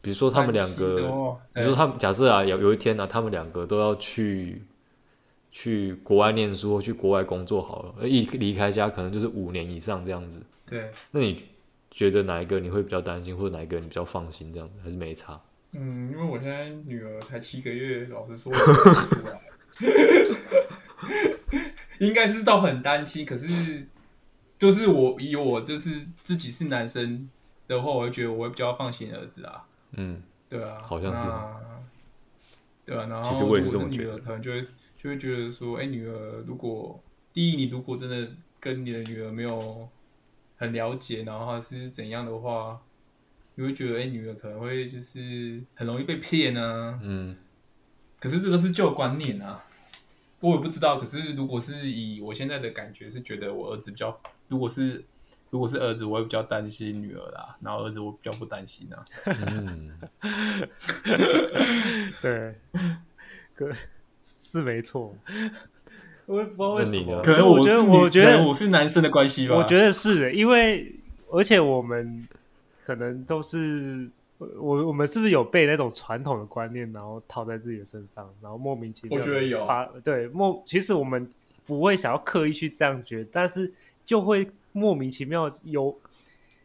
[0.00, 4.62] 比如说他们两个，比如说他们假设啊，有有一天呢、啊，他们两个都要去
[5.52, 10.40] 去国外念书或去国外工作好了，一离开家可能就是五年以上这样子。
[10.66, 11.42] 对，那你
[11.90, 15.38] 觉得哪一个你会比较担心，或者哪一个你比较放心这样子，还是没差？
[15.72, 18.52] 嗯，因为我现在女儿才七个月，老实说，
[21.98, 23.24] 应该是倒很担心。
[23.24, 23.86] 可是，
[24.58, 27.30] 就是我以我就是自己是男生
[27.68, 29.64] 的话，我会觉得我会比较放心儿子啊。
[29.92, 31.22] 嗯，对啊，好像是，
[32.84, 33.06] 对啊。
[33.06, 34.18] 然后，其实我也是这么觉得。
[34.18, 34.60] 可能就会
[34.98, 37.00] 就会觉得说，哎、欸，女儿，如果
[37.32, 38.28] 第一，你如果真的
[38.58, 39.88] 跟你的女儿没有
[40.56, 42.80] 很了解，然后是怎样的话。
[43.60, 46.98] 你会觉得，哎、欸，女儿可能会就是很容易被骗呢。
[47.02, 47.36] 嗯，
[48.18, 49.62] 可是这都是旧观念啊，
[50.40, 50.98] 我也不知道。
[50.98, 54.18] 可是如果是以我现在的感觉，是觉得我儿子比较，
[54.48, 55.04] 如果是
[55.50, 57.54] 如果是儿子，我会比较担心女儿啦。
[57.60, 59.04] 然后儿子我比较不担心啊。
[59.26, 59.92] 嗯，
[62.22, 62.54] 对，
[63.54, 63.70] 可
[64.24, 65.14] 是没错。
[66.24, 69.54] 我也不知道为什么，可能我觉得，我觉得我是男生的关系吧。
[69.54, 70.94] 我觉得是，因为
[71.30, 72.26] 而且我们。
[72.90, 79.16] 可能都是我我们是不是有被那种传统的观念，然后套在自己的身上，然后莫名其妙。
[79.16, 79.64] 我觉得有。
[80.02, 81.30] 对，莫其实我们
[81.64, 83.72] 不会想要刻意去这样觉得，但是
[84.04, 85.96] 就会莫名其妙有，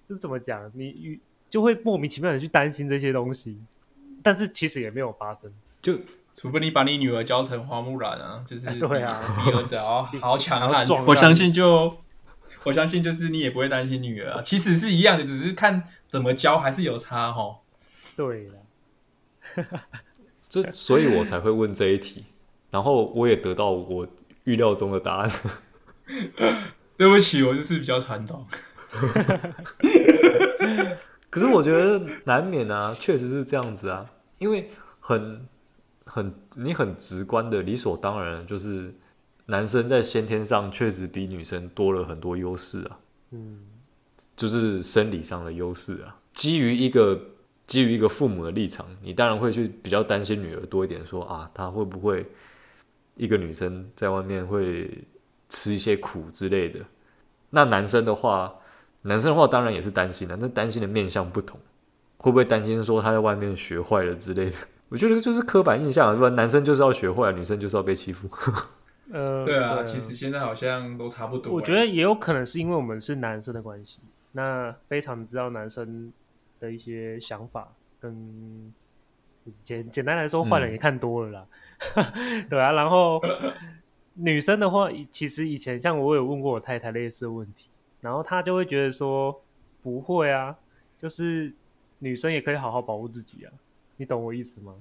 [0.10, 3.56] 就是怎么讲，你就会莫名其妙的去担心这些东西，
[4.24, 5.54] 但是其实也没有发生。
[5.80, 5.96] 就
[6.34, 11.96] 除非你把你女儿教成花木兰啊，就是 对啊，你儿子哦好强悍，我相信就。
[12.66, 17.58] 我相信就是你也不会担心女儿啊，其实是一样的，只是看怎么教还是有差齁。
[18.18, 18.56] 对了，
[20.50, 22.26] 这所以我才会问这一题，
[22.72, 24.08] 然后我也得到我
[24.46, 25.32] 预料中的答案。
[26.98, 28.46] 对不起，我就是比较传统。
[31.30, 34.70] 可是我觉得难免啊，确实是这样子啊，因为
[35.00, 35.48] 很
[36.06, 38.96] 很你很直观的理所当然就是。
[39.48, 43.00] 男生在先天上确实比女生多了很多优势啊，
[43.32, 43.60] 嗯，
[44.36, 46.18] 就是生理上的优势啊。
[46.34, 47.20] 基于一个
[47.68, 52.26] 基于一个父母的立场，你当然会去比较担心女儿多一点说，说啊，她会不会
[53.16, 54.90] 一个女生在外面会
[55.48, 56.80] 吃一些苦之类的。
[57.52, 58.54] 那男生的话，
[59.04, 61.60] 男生的话当然也是担心的，那担心的面向不同，
[62.18, 64.58] 会不会担心说他在外面学坏了之类的？
[64.90, 66.30] 我觉得就是刻板印象，是吧？
[66.30, 68.28] 男生就是要学坏，女生就是要被欺负。
[69.12, 71.54] 呃，对啊，其实现在好像都差不多。
[71.54, 74.00] 我觉得也有可能是因为我们是男生的关系，
[74.32, 76.12] 那非常知道男生
[76.60, 78.74] 的一些想法跟
[79.64, 81.46] 简简单来说，坏人也看多了啦，
[81.96, 82.72] 嗯、 对啊。
[82.72, 83.22] 然后
[84.16, 87.70] 女生的话，其实以前像我有问过我太太类似的问题，
[88.02, 89.40] 然后她就会觉得说
[89.84, 90.56] 不会啊，
[90.98, 91.54] 就是
[92.00, 93.54] 女生也可以好好保护自己啊，
[93.98, 94.74] 你懂我意思吗？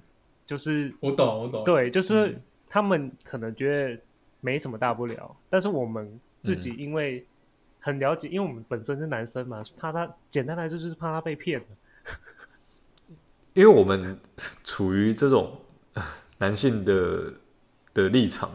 [0.46, 4.00] 就是我懂，我懂，对，就是他们可能觉得
[4.44, 7.24] 没什么大不了，嗯、但是我们自己因为
[7.80, 11.64] 很了解，嗯、因为我们本身是男生嘛，怕他简单来说就是怕他被骗。
[13.54, 14.20] 因为我们
[14.64, 15.56] 处于这种
[16.38, 17.32] 男性的
[17.94, 18.50] 的立场，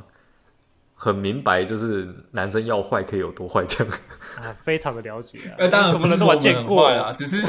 [0.94, 3.94] 很明白，就是男生要坏可以有多坏这样
[4.38, 5.56] 啊，非常的了解啊。
[5.58, 7.42] 呃，当然什么人都玩见过啦，只是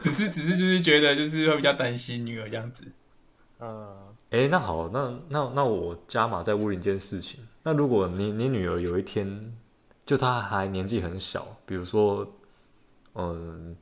[0.00, 2.84] 只是只是就是觉得就是会比较担心女儿这样子。
[3.60, 9.56] 嗯，哎，那好，那那那我加码再问一件事情，那如果你你女儿有一天，
[10.04, 12.26] 就她还年纪很小，比如说，
[13.14, 13.76] 嗯。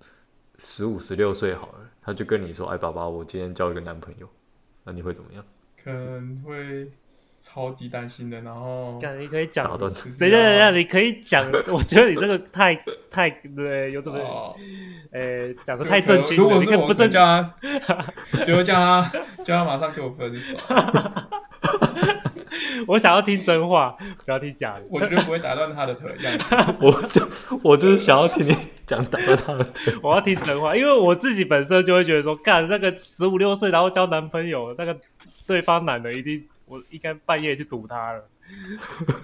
[0.65, 4.29] 十五、十六岁好了，她就跟你说：“哎，爸爸，我今天交一个男朋友。”
[4.85, 5.45] 那你会怎么样？
[5.83, 6.89] 可能会
[7.43, 8.41] 超级担心的。
[8.43, 11.45] 然后，你可以讲，等等等等，你可以讲。
[11.67, 12.75] 我觉得你这个太
[13.11, 14.57] 太对，有怎么？
[15.11, 16.37] 呃，讲的太震惊。
[16.37, 17.55] 如果是我，叫他，
[18.47, 19.13] 就会叫他，
[19.45, 20.57] 叫他马上给我分手。
[22.89, 24.83] 我想要听真话，不要听假的。
[24.91, 26.39] 我绝对不会打断他的腿，这样。
[26.81, 27.29] 我就
[27.63, 29.95] 我就是想要听你讲打断他的腿。
[30.03, 34.99] 我要听真话，因为我自己本身就会觉得说，干那个十五六岁然后交男朋友，那个
[35.47, 38.25] 对方男的一定，我应该半夜去堵他了。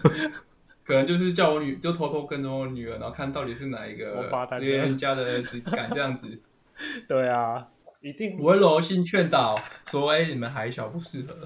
[0.85, 6.39] 可能就是叫我女，就偷偷跟着我女儿，然后看到底是哪一个别人家的儿子敢这样子。
[7.09, 7.69] 对啊。
[8.01, 11.37] 一定，我会柔性劝导，说：“哎，你们还小，不适合。”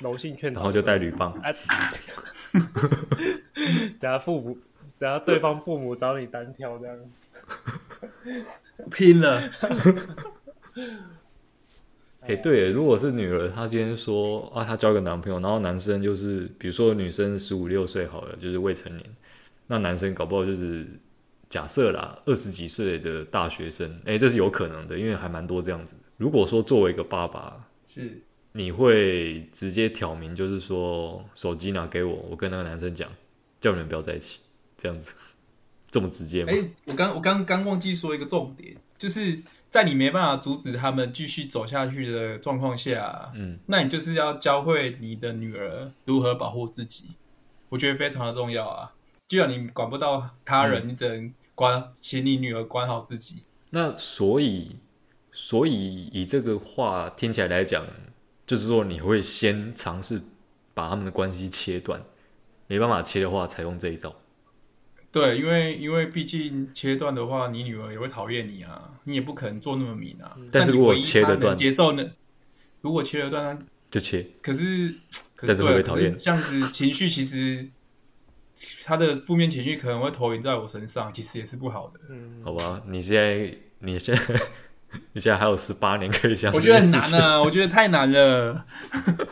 [0.00, 1.32] 柔性劝导，然后就带铝棒。
[4.00, 4.58] 等下父母，
[4.98, 6.98] 等下对方父母找你单挑这样，
[8.90, 9.40] 拼了。
[12.22, 19.04] 哎，对，如果是女儿，她今天说啊，她交个男朋友，然后男生就是，比如说女生十五六岁好了，就是未成年，
[19.66, 20.86] 那男生搞不好就是。
[21.50, 25.94] 假设啦，二十几岁的大学生，哎、欸，这是有可能的，因为还蛮多这样子。
[26.16, 33.06] 如果说作为一个爸爸，是你会直接挑明，就是说手机拿给我，我跟那个男生讲，
[33.60, 34.40] 叫你们不要在一起，
[34.78, 35.12] 这样子，
[35.90, 36.52] 这么直接吗？
[36.52, 39.38] 哎、欸，我刚我刚刚忘记说一个重点，就是
[39.72, 47.04] 在你没办法阻止他们继续走下去的状况下，嗯，那你就是要教会你的女儿如何保护自己，
[47.70, 48.92] 我觉得非常的重要啊。
[49.26, 51.34] 既然你管不到他人，嗯、你只能。
[51.54, 53.42] 管，请你女儿管好自己。
[53.70, 54.76] 那所以，
[55.30, 57.86] 所以以这个话听起来来讲，
[58.46, 60.20] 就是说你会先尝试
[60.72, 62.02] 把他们的关系切断，
[62.66, 64.14] 没办法切的话，采用这一招。
[65.12, 70.36] 对，因为因为毕竟切断的话，你女儿也会讨厌你啊，你也不可能做那么明啊。
[70.50, 72.04] 但是如果切得断，接受呢？
[72.80, 73.58] 如果切得断，
[73.90, 74.26] 就切。
[74.42, 74.94] 可是，
[75.36, 76.16] 可是但是会被讨厌。
[76.16, 77.68] 这样子情绪其实。
[78.84, 81.98] 他的负面情绪可能会投影在我身上，其实也是不好的。
[82.08, 84.22] 嗯，好吧，你现在，你现在，
[85.14, 86.52] 你现在还有十八年可以想。
[86.54, 88.64] 我觉得很难啊，我觉得太难了。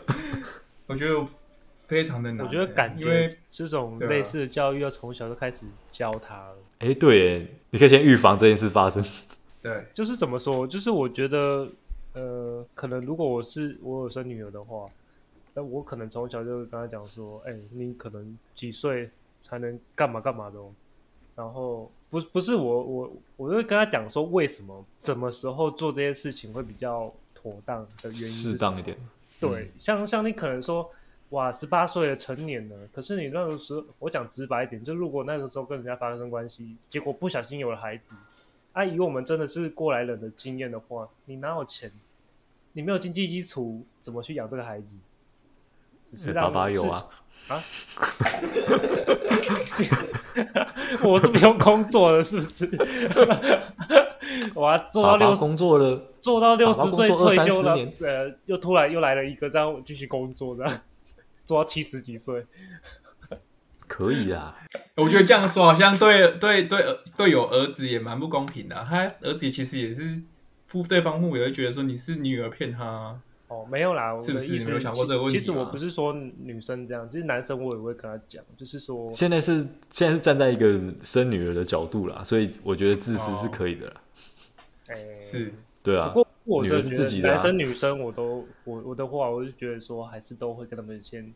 [0.85, 1.13] 我觉得
[1.91, 2.45] 非常的难。
[2.45, 6.55] 我觉得感觉这种类似的教育要从小就开始教他了。
[6.79, 9.03] 哎、欸，对，你可以先预防这件事发生。
[9.61, 10.65] 对，就是怎么说？
[10.65, 11.67] 就是我觉得，
[12.13, 14.87] 呃，可能如果我是我有生女儿的话，
[15.53, 19.09] 那我可能从小就跟他讲说，哎、欸，你可能几岁？
[19.43, 20.71] 才能干嘛干嘛的哦，
[21.35, 28.95] 然后不不是我我我就会跟他讲说，为什么什么时候做这些事情会比较妥当的原因适当一点。
[29.41, 30.89] 对，嗯、像像你可能说
[31.31, 38.13] 哇，十八岁的成年了，可是你那个时候我讲直白一点，就如果那个时候跟人家发生关系，结果不小心有了孩子，
[38.73, 41.91] 啊，以我们真的是过来人的经验的话，你哪有钱？
[42.73, 44.97] 你没有经济基础，怎么去养这个孩子？
[46.05, 47.07] 只是让爸爸有啊。
[47.47, 47.57] 啊！
[51.01, 52.69] 我是不用工作的，是不是？
[54.53, 57.75] 我要做到六十，工作了，做到六十岁退休了。
[58.01, 60.81] 呃，又突然又来了一个，这样继续工作，这样
[61.51, 62.45] 做到七十几岁，
[63.87, 64.57] 可以啊。
[64.95, 68.87] 我觉得这样说好像对对对对有儿子也蛮不公平的啊。
[68.89, 70.23] 他儿子其实也是
[70.67, 73.19] 父对方父母也会觉得说你是女儿骗他。
[73.49, 74.57] 哦，没有啦，是不是？
[74.57, 75.37] 你没有想过这个问题？
[75.37, 84.01] 其实我不是说女生这样，其实男生我也会跟他讲，就是说，现在是现在是站在一个生女儿的角度啦，所以我觉得自私是可以的啦。
[84.87, 86.07] 哎、哦，是，对啊。
[86.13, 91.33] 不过我觉得男生女生我都我我的话，我就觉得说，还是都会跟他们先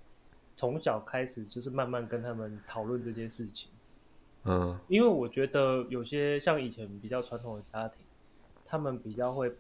[0.55, 3.72] 从小开始，就是慢慢跟他们讨论这件事情。
[4.43, 7.97] 嗯，因为我觉得有些像以前比较传统的家庭，
[8.66, 9.51] 他们比较会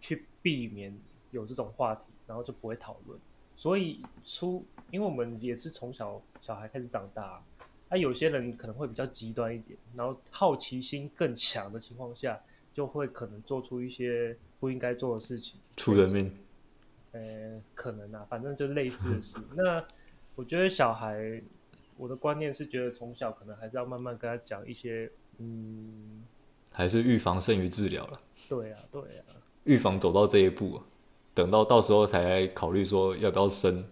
[0.00, 0.96] 去避免。
[1.30, 3.20] 有这种话题，然后就不会讨论。
[3.54, 7.44] 所以出，因为我们也是从小小孩开始长大，
[7.90, 12.40] 啊，有些人可能会比较极端一点，然后好奇心更强的情况下，
[12.78, 16.32] 就会可能做出一些不应该做的事情，出人命。
[17.10, 19.36] 呃，可能啊，反正就类似的事。
[19.56, 19.84] 那
[20.36, 21.42] 我觉得小孩，
[21.96, 26.22] 我的观念是觉得从小可能还是要慢慢跟他讲一些，嗯，
[26.70, 28.20] 还是预防胜于治疗了。
[28.48, 30.80] 对啊，对啊，预防走到这一步，
[31.34, 33.84] 等到到时候才考虑说要不要生，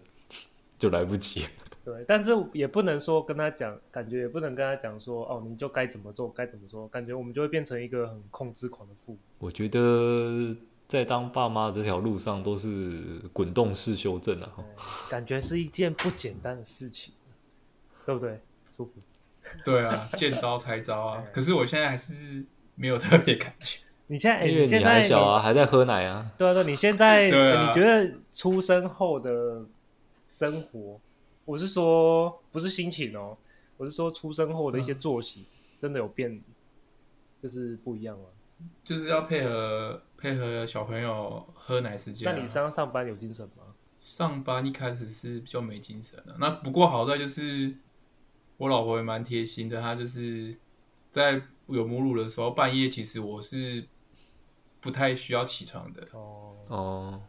[0.79, 1.45] 就来不及。
[1.87, 9.19] 对，但是也不能说跟他讲，感觉也不能跟他讲说，哦，你就该怎么做，该怎么做，感觉我们就会变成一个很控制狂的父母。
[9.39, 10.55] 我觉得。
[10.87, 14.55] 在当爸妈这条路上都是滚动式修正啊，
[15.09, 17.13] 感觉是一件不简单的事情，
[18.05, 18.39] 对不对？
[18.71, 18.93] 舒服。
[19.65, 21.21] 对啊，见招拆招啊。
[21.33, 23.79] 可是我现在还是没有特别感觉。
[24.07, 26.31] 你现在，欸、因为你还小啊，还在喝奶啊。
[26.37, 27.31] 对啊，对，你现在，你
[27.73, 29.65] 觉得出生后的
[30.25, 30.97] 生活，
[31.47, 33.37] 我是说不是心情哦，
[33.77, 35.45] 我是说出生后的一些作息，
[35.81, 36.43] 真的有变，
[37.41, 38.25] 就是不一样了？
[38.83, 42.29] 就是要配合配合小朋友喝奶时间。
[42.29, 43.63] 那你上上班有精神吗？
[44.01, 46.35] 上班一开始是比较没精神的。
[46.37, 47.73] 那不过好在就是
[48.57, 50.53] 我老婆也蛮贴心的，她就是
[51.11, 53.87] 在有母乳的时候，半夜其实我是
[54.81, 56.05] 不太需要起床的。
[56.11, 57.21] 哦哦，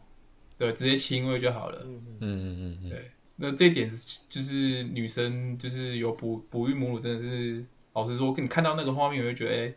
[0.57, 1.83] 对，直接亲喂就好了。
[1.85, 3.13] 嗯嗯嗯嗯，对。
[3.39, 3.89] 那这一点
[4.29, 7.65] 就是女生就是有哺哺育母乳，真的是
[7.95, 9.59] 老实说，跟你看到那个画面，我就觉得哎。
[9.67, 9.75] 欸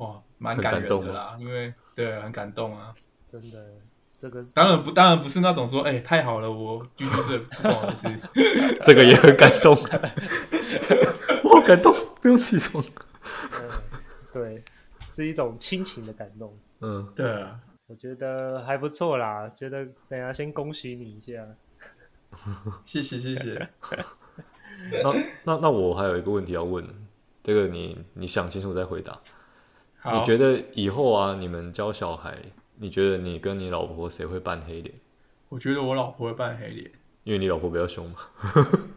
[0.00, 2.94] 哇，蛮感人的啦，因为对，很感动啊，
[3.30, 3.62] 真的，
[4.16, 8.08] 这个当然不，当然不是那种说，哎、欸，太好了，我继续睡，不好意思，
[8.82, 9.76] 这个也很感动，
[11.44, 12.82] 我好感动，不用起床，
[14.32, 14.64] 对，
[15.12, 21.46] 是一种亲情的感动，嗯，对啊，我觉得还不错啦，觉得等下先恭喜你一下，
[22.84, 23.68] 谢 谢谢谢，
[25.02, 25.12] 那
[25.44, 26.84] 那那我还有一个问题要问，
[27.42, 29.18] 这个你你想清楚再回答。
[30.12, 32.34] 你觉得以后啊，你们教小孩，
[32.76, 34.94] 你觉得你跟你老婆谁会扮黑脸？
[35.50, 36.90] 我觉得我老婆会扮黑脸，
[37.24, 38.16] 因为你老婆比较凶嘛。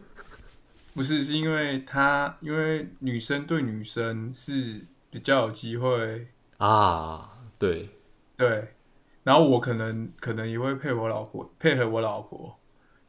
[0.93, 4.79] 不是，是因为她，因为女生对女生是
[5.09, 6.27] 比较有机会
[6.57, 7.31] 啊。
[7.59, 7.89] 对
[8.37, 8.75] 对，
[9.23, 12.57] 然后我可能可能也会配合我老婆，配合我老婆，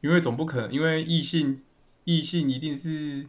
[0.05, 1.63] 因为总不可能，因为异性
[2.05, 3.27] 异性一定是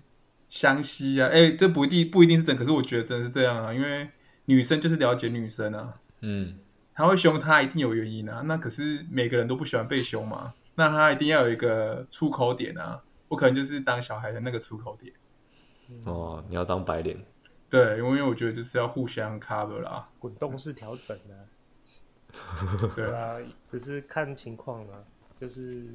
[0.47, 1.29] 相吸啊。
[1.31, 4.09] 哎，这不一定不一定是真，可是我觉得真的是这样啊，因为。
[4.47, 6.59] 女生就是了解女生啊，嗯，
[6.93, 8.43] 他会凶，她一定有原因啊。
[8.45, 13.01] 那可是每个人都不喜欢被凶嘛，那他一定要有一个出口点啊。
[13.27, 15.11] 我可能就是当小孩的那个出口点。
[16.03, 17.17] 哦，你要当白脸？
[17.71, 21.33] 对，因为我觉得就是要互相 cover 啦，滚动式调整啊。
[22.93, 25.03] 对啊，只是看情况啊。
[25.35, 25.87] 就是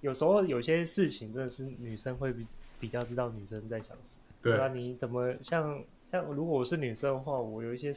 [0.00, 2.46] 有时候有些事情真的是女生会比
[2.78, 4.22] 比较知道女生在想什么。
[4.42, 5.82] 对啊，你怎么像？
[6.10, 7.92] 像如果我是女生的话，我有一些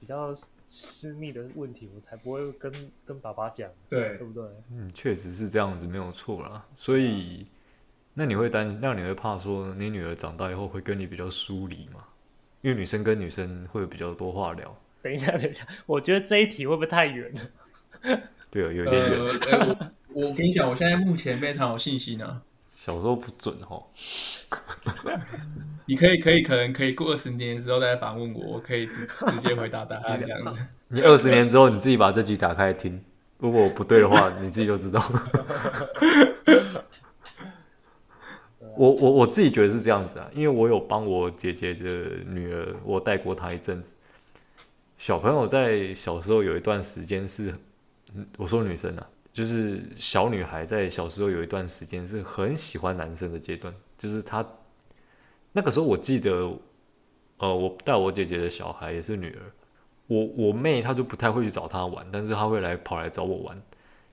[0.00, 0.34] 比较
[0.66, 2.72] 私密的问题，我才不会跟
[3.04, 4.42] 跟爸爸讲，对，对不对？
[4.72, 6.66] 嗯，确实是这样子，没有错啦。
[6.74, 7.46] 所以，
[8.14, 12.02] 那你会担心，那你会怕说你女儿长大以后会跟你比较疏离吗？
[12.62, 14.76] 因为女生跟女生会有比较多话聊。
[15.00, 18.20] 等一下，等一下，我觉得这一题会不会太远了？
[18.50, 19.92] 对啊，有点远。
[20.16, 22.40] 我我跟你讲，我现在目前非常有信心呢。
[22.74, 23.84] 小时候不准哦。
[25.84, 30.66] 你可以，可以，可能可以过二十年之后再反问我，我可以直直接回答答案这样子。
[30.88, 32.98] 你二十年之后你自己把这集打开听，
[33.36, 35.04] 如果我不对的话，你自己就知道。
[38.74, 41.88] 我我我自己觉得是这样子啊，因为我有帮我姐姐的
[42.24, 43.92] 女儿，我带过她一阵子。
[44.96, 47.54] 小朋友在小时候有一段时间是，
[48.38, 49.06] 我说女生啊，
[49.36, 54.42] 就是小女孩在小时候有一段时间是很喜欢男生的阶段，就是她。
[55.52, 56.50] 那个时候我记得，
[57.36, 59.42] 呃，我带我姐姐的小孩也是女儿，
[60.06, 63.62] 我我妹她就不太会去找她玩，但是她会来跑来找我玩。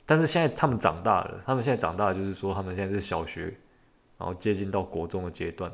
[0.05, 3.43] 但是现在他们长大了，他们现在长大就是说他们现在是小学，
[4.17, 5.71] 然后接近到国中的阶段，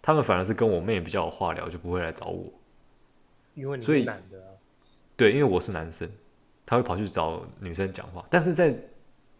[0.00, 2.50] 他们反而是跟我妹比较有话聊，就不会来找我。
[3.52, 4.48] 因为你是男的啊。
[5.14, 6.10] 对，因为我是男生，
[6.66, 8.22] 他会跑去找女生讲话。
[8.28, 8.76] 但是在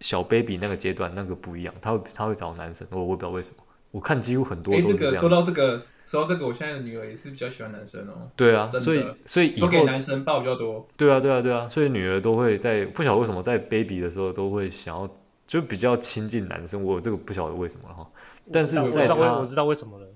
[0.01, 3.63] 小 baby 那个阶段，那个不一样，他会他会找男生，我我不知道为什么。
[3.91, 5.15] 我看几乎很多都是这样。
[5.15, 8.31] 说到这个，说到这个，我现在的女儿也是比较喜欢男生哦。
[8.37, 8.69] 对啊。
[8.69, 10.87] 所以所以都给男生抱比较多。
[10.97, 15.09] 对啊，对啊，对啊，所以女儿都会在不晓得为什么在 baby 的时候都会想要
[15.47, 16.83] 就比较亲近男生。
[16.85, 18.07] 我这个不晓得为什么哈。
[18.53, 20.07] 但是在他我知道，我知道为什么了。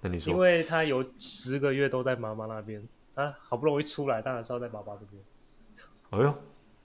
[0.00, 0.32] 那你说？
[0.32, 2.82] 因为他有十个月都在妈妈那边，
[3.14, 5.22] 他好不容易出来，当然是要在爸爸这边。
[6.12, 6.34] 哎呦，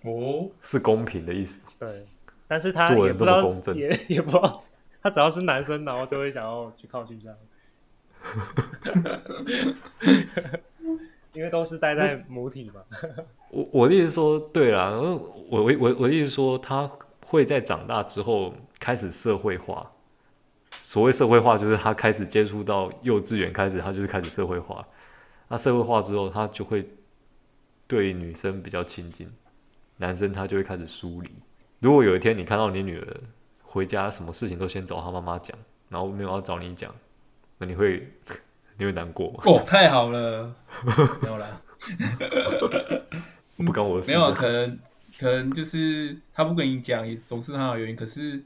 [0.03, 1.61] 哦，是公平的意思。
[1.79, 2.05] 对，
[2.47, 3.41] 但是他也不知道，
[3.73, 4.63] 也 也不知道，
[5.01, 7.37] 他只要是男生，然后就会想要去靠近这样，
[11.33, 12.81] 因为都是待在母体嘛。
[13.49, 16.89] 我我的意思说，对啦，我我我我的意思说，他
[17.25, 19.91] 会在长大之后开始社会化。
[20.81, 24.87] 所谓社会化，就是他开始接触到幼稚园开始，他就是开始社会化。
[25.49, 26.87] 那社会化之后，他就会
[27.87, 29.31] 对女生比较亲近，
[29.97, 31.29] 男生他就会开始疏离。
[31.79, 33.21] 如果有一天你看到你女儿
[33.63, 35.57] 回家，什么事情都先找她妈妈讲，
[35.89, 36.93] 然后没有要找你讲，
[37.57, 38.07] 那你会
[38.77, 39.43] 你会难过吗？
[39.45, 40.53] 哦，太好了，
[41.21, 41.61] 没有啦，
[43.57, 44.11] 不关我的事。
[44.11, 44.79] 没有， 可能
[45.19, 47.95] 可能就是他不跟你讲，也总是他的原因。
[47.95, 48.43] 可是。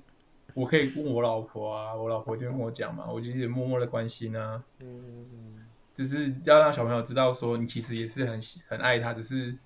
[0.53, 5.60] 我可以问我老婆啊，我老婆就跟我讲嘛，我就是默默的关心啊，嗯嗯，
[5.93, 9.57] 只是要让小朋友知道说，你其实也是很很爱他，只是，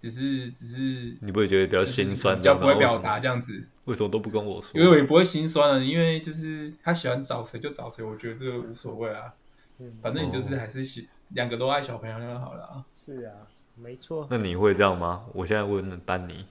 [0.00, 4.70] 只是，只是，你不会觉得比较心酸，比较不会表达这样子，为什么都不跟我说？
[4.74, 9.32] 因为我也不会心酸了，因为就是他喜欢找谁就找谁，我觉得这个无所谓啊，
[9.78, 13.32] 嗯，反正你就是还是喜两个都爱小朋友那就好了啊，是啊，
[13.74, 14.26] 没错。
[14.30, 15.26] 那你会这样吗？
[15.32, 16.46] 我现在问班尼，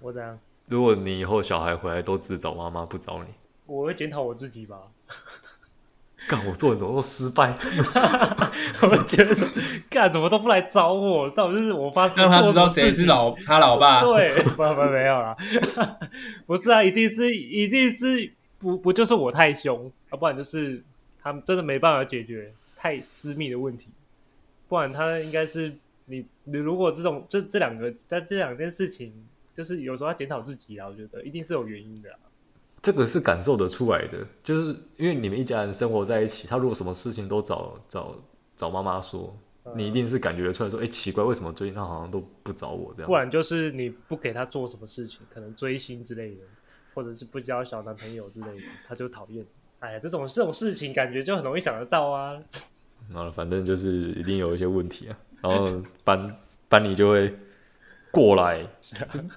[0.00, 0.38] 我怎样？
[0.66, 3.30] 如果你以后小孩回来都只找妈妈不找你，
[3.66, 4.78] 我会检讨我自己吧。
[6.28, 7.52] 干，我做人怎么都失败？
[8.82, 9.34] 我觉得
[9.88, 14.02] 干怎么都不来找我，到底是我发让他知道谁是老他老爸？
[14.04, 15.36] 对，不不没有啦，
[16.46, 20.82] 不是啊，一定是一定是不不就是我太凶，要不然就是
[21.20, 23.88] 他们真的没办法解决太私密的问题，
[24.68, 25.72] 不然他应该是
[26.04, 29.12] 你你如果这种这这两个在这两件事情。
[29.58, 32.18] 就是有时候要检讨自己啊，我觉得一定是有原因的啊。
[32.88, 38.16] 这个是感受得出来的，就是因为你们一家人生活在一起，他如果什么事情都找找
[38.56, 43.06] 找妈妈说，嗯，你一定是感觉得出来说，哎，奇怪，为什么最近他好像都不找我这样？
[43.06, 46.40] 不然就是你不给他做什么事情，可能追星之类的，
[46.94, 49.44] 或者是不交小男朋友之类的，他就讨厌。
[49.80, 52.40] 哎呀，这种这种事情感觉就很容易想得到啊。
[53.10, 56.36] 那反正就是一定有一些问题啊，然后班
[56.70, 57.34] 班里就会。
[58.10, 58.66] 过来，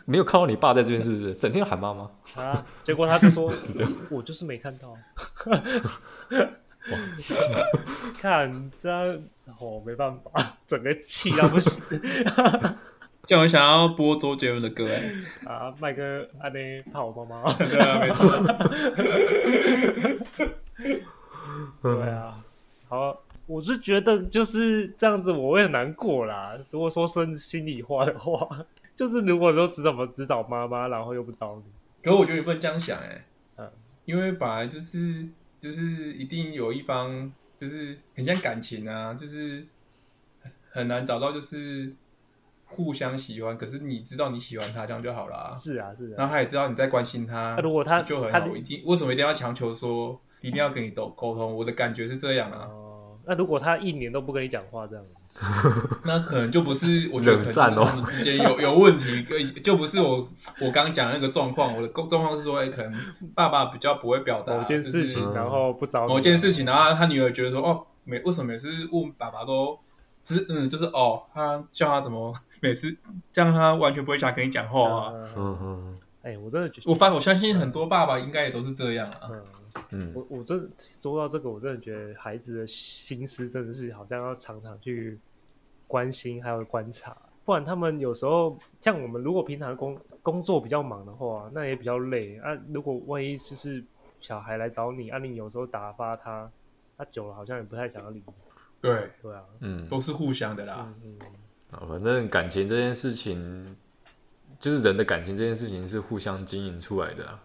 [0.05, 1.33] 没有看到你爸在这边，是不是？
[1.39, 2.09] 整天喊妈妈
[2.41, 2.65] 啊！
[2.83, 3.51] 结果他就说
[4.09, 4.97] ：“我就是没看到。”
[8.19, 9.21] 看这样，
[9.59, 11.79] 哦，没办法，整个气到不行。
[13.23, 14.99] 叫我想要播周杰伦的歌哎！
[15.45, 17.53] 啊，麦哥，安妮怕我妈妈？
[17.53, 18.31] 对啊，没错。
[21.83, 22.35] 对啊，
[22.89, 23.21] 好。
[23.51, 26.57] 我是觉得就是这样子，我会很难过啦。
[26.69, 31.63] 如果说说心里话的话，就是如果说只怎么只找妈妈，然后又不找你，
[32.01, 33.25] 可是我觉得也不能这样想哎、欸，
[33.57, 33.71] 嗯，
[34.05, 35.27] 因为本来就是
[35.59, 37.29] 就是一定有一方
[37.59, 39.65] 就是很像感情啊，就是
[40.69, 41.93] 很难找到就是
[42.63, 45.51] 互相喜欢，可是你知道你喜欢他这样就好了啊。
[45.51, 51.53] 是啊，是啊，然后他也知道你在关心他，啊、如果他就很好，一定为什么一定要强求说一定要跟你沟沟通？
[51.53, 52.69] 我的感觉是这样啊。
[52.71, 52.90] 嗯
[53.31, 55.05] 那如果他一年都不跟你讲话，这样，
[56.03, 59.23] 那可能就不是我觉得可能是他们之间有有问题，
[59.63, 60.27] 就不是我
[60.59, 61.73] 我刚刚讲的那个状况。
[61.73, 62.93] 我的状况是说，哎，可能
[63.33, 69.79] 爸爸比较不会表达某件事情，然后不找某件事情，然后他女儿觉得说，哦，每为什么每次问爸爸都，
[70.25, 72.93] 就是嗯，就是哦，他叫他怎么每次
[73.31, 75.13] 这样，他完全不会想跟你讲话啊。
[75.37, 79.29] 嗯嗯，哎，我真的觉得，我发我相信很多爸爸应该也都是这样啊。
[79.29, 79.41] 嗯，
[80.13, 85.17] 我我真说到这个，我真的觉得孩子的心思真的是好像要常常去
[85.87, 87.15] 关心，还有观察，
[87.45, 92.57] 不然他们有时候像我们，如果平常工工作比较忙的话，那也比较累啊。
[92.73, 93.83] 如果万一就是
[94.19, 96.49] 小孩来找你，啊，你有时候打发他，
[96.97, 98.33] 他久了好像也不太想要理你。
[98.79, 100.93] 对对啊，嗯，都是互相的啦。
[101.03, 101.29] 嗯嗯，
[101.71, 103.75] 啊，反正感情这件事情，
[104.59, 107.43] 就是人的感情这件事情是互相经营出来的啊。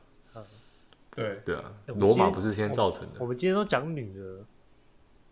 [1.17, 3.13] 对对啊，罗马不是先造成的。
[3.19, 4.45] 我们今天都讲女儿，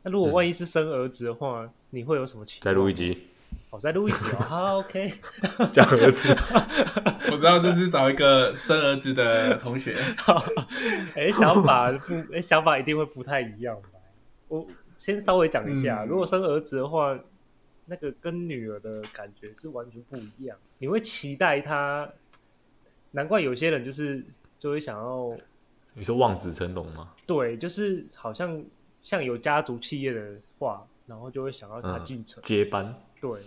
[0.02, 2.64] 那如果万一是生儿子的话，你会有什么情况？
[2.64, 3.28] 再录一集，
[3.68, 4.36] 我，再录一集哦。
[4.40, 5.12] 好，OK。
[5.70, 6.34] 讲儿子，
[7.30, 9.94] 我知道这是找一个生儿子的同学。
[11.14, 14.00] 哎，想法不，哎，想法一定会不太一样吧？
[14.48, 14.66] 我
[14.98, 17.14] 先稍微讲一下，如果生儿子的话，
[17.84, 20.56] 那个跟女儿的感觉是完全不一样。
[20.78, 22.08] 你会期待他，
[23.10, 24.24] 难怪有些人就是
[24.58, 25.36] 就会想要。
[25.94, 27.14] 你说望子成龙吗？
[27.26, 28.62] 对，就是好像
[29.02, 32.94] 像有家族企业的话，然后就会想要他继承、嗯、接班。
[33.20, 33.40] 对，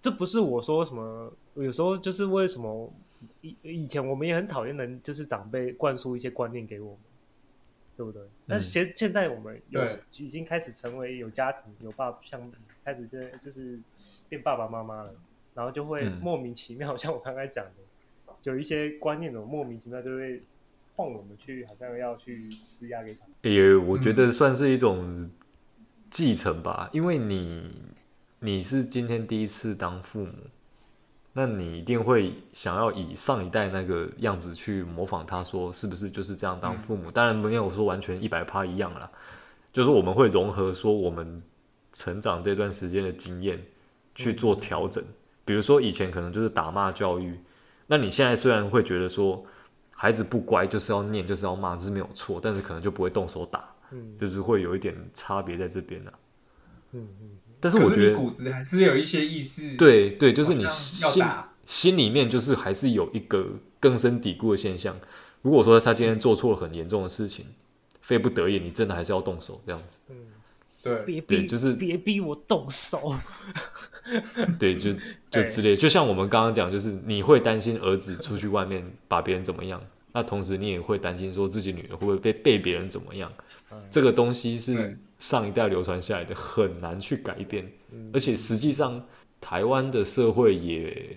[0.00, 2.92] 这不是我说什么，有时候就是为什么
[3.40, 6.98] 以以前我们也很讨厌人，就是长辈灌输一些观念给我们，
[7.96, 8.22] 对不对？
[8.48, 9.80] 但是现现在我们有
[10.16, 12.50] 已经开始成为有家庭、有爸，像
[12.84, 13.78] 开始现在就是
[14.28, 15.14] 变爸爸妈妈了，
[15.54, 20.42] 然后就会莫名其妙，嗯、像我刚才讲的，有一些观念，的莫名其妙就会
[21.02, 23.50] 换我们去，好像要去施压给小孩。
[23.50, 25.28] 也我觉得算是一种
[26.08, 27.70] 继承吧，嗯、因为你
[28.38, 30.32] 你是今天第一次当父母，
[31.32, 37.10] 那你一定会想要以上一代那个样子去模仿他，说是不是就是这样当父母？
[37.10, 39.10] 嗯、当然没有说完全一百趴一样啦，
[39.72, 41.42] 就是我们会融合说我们
[41.90, 43.60] 成长这段时间的经验
[44.14, 45.02] 去做调整。
[45.02, 47.36] 嗯比如说以前可能就是打骂教育，
[47.88, 49.44] 那你现在虽然会觉得说
[49.92, 56.18] 孩子不乖就是要念就是要骂，这是没有错，但是可能就不会动手打，嗯，就是会有一点差别在这边呢、啊。
[56.92, 57.30] 嗯嗯，
[57.60, 61.24] 但是我觉得骨子还是有一些意识，对对，就是你心
[61.66, 63.46] 心里面就是还是有一个
[63.78, 64.98] 根深蒂固的现象。
[65.42, 67.46] 如果说他今天做错了很严重的事情，
[68.00, 70.00] 非不得已，你真的还是要动手这样子。
[70.08, 70.16] 嗯，
[70.82, 73.14] 对，别逼对，就是别逼我动手。
[74.58, 74.92] 对，就
[75.30, 79.80] 就之类，就像我们刚刚讲，就是你会担心儿子出去外面把别人怎么样，
[80.12, 83.32] 那同时你也会担心说自己女儿会不会被被别人怎么样。
[83.90, 87.70] 这个东西是上一代流传下来的，很难去改变。
[88.12, 89.02] 而且实际上，
[89.40, 91.16] 台湾的社会也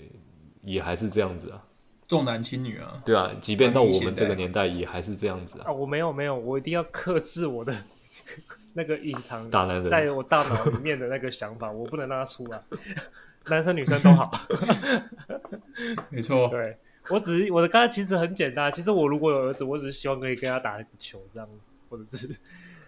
[0.63, 1.61] 也还是这样子啊，
[2.07, 3.01] 重男轻女啊。
[3.05, 5.65] 对啊，即便到我们这个年代，也还是这样子啊。
[5.67, 7.73] 啊，我没有没有，我一定要克制我的。
[8.77, 9.49] 那个隐藏
[9.87, 12.61] 在我大脑里面的那个想法，我不能让他出来。
[13.47, 14.29] 男生女生都好，
[16.11, 16.49] 没错。
[16.49, 16.77] 对，
[17.09, 21.47] 我只是我的刚才其实很简单，其实我如果有儿子，我只是希望可以跟他打一个球，这样，
[21.89, 22.27] 或者是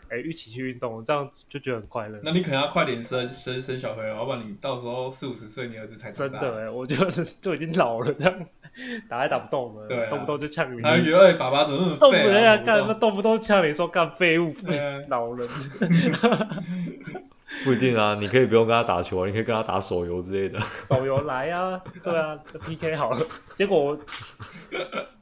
[0.10, 2.20] 哎、欸、一起去运动，这样就觉得很快乐。
[2.22, 8.46] 那你可能要快点生生生小朋友，要不然你到时候四五十岁，你儿子才真的哎、欸，我就是 就已经老了这样。
[9.10, 10.82] 打也打不动了，对、啊，动不动就呛你。
[10.82, 12.58] 他就觉得，哎、欸，爸爸怎么那么废啊？
[12.58, 14.54] 干什么动不动呛你说干废物，
[15.10, 15.48] 老人。
[17.64, 20.60] 不一定啊，你可以不用跟他打球啊，你可以跟他打手游之类的。
[20.86, 23.20] 手游来啊，对啊，PK 好了。
[23.56, 24.00] 结果我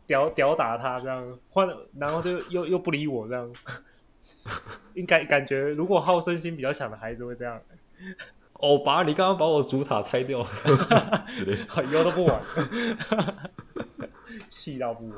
[0.06, 3.50] 屌屌打他这样，换然后就又又不理我这样。
[4.96, 7.60] 应该感觉，如果好胜心比较强的孩子会这样。
[8.60, 10.50] 欧巴，你刚刚把我主塔拆掉了，
[11.92, 12.42] 以后都不玩，
[14.50, 15.18] 气到不玩。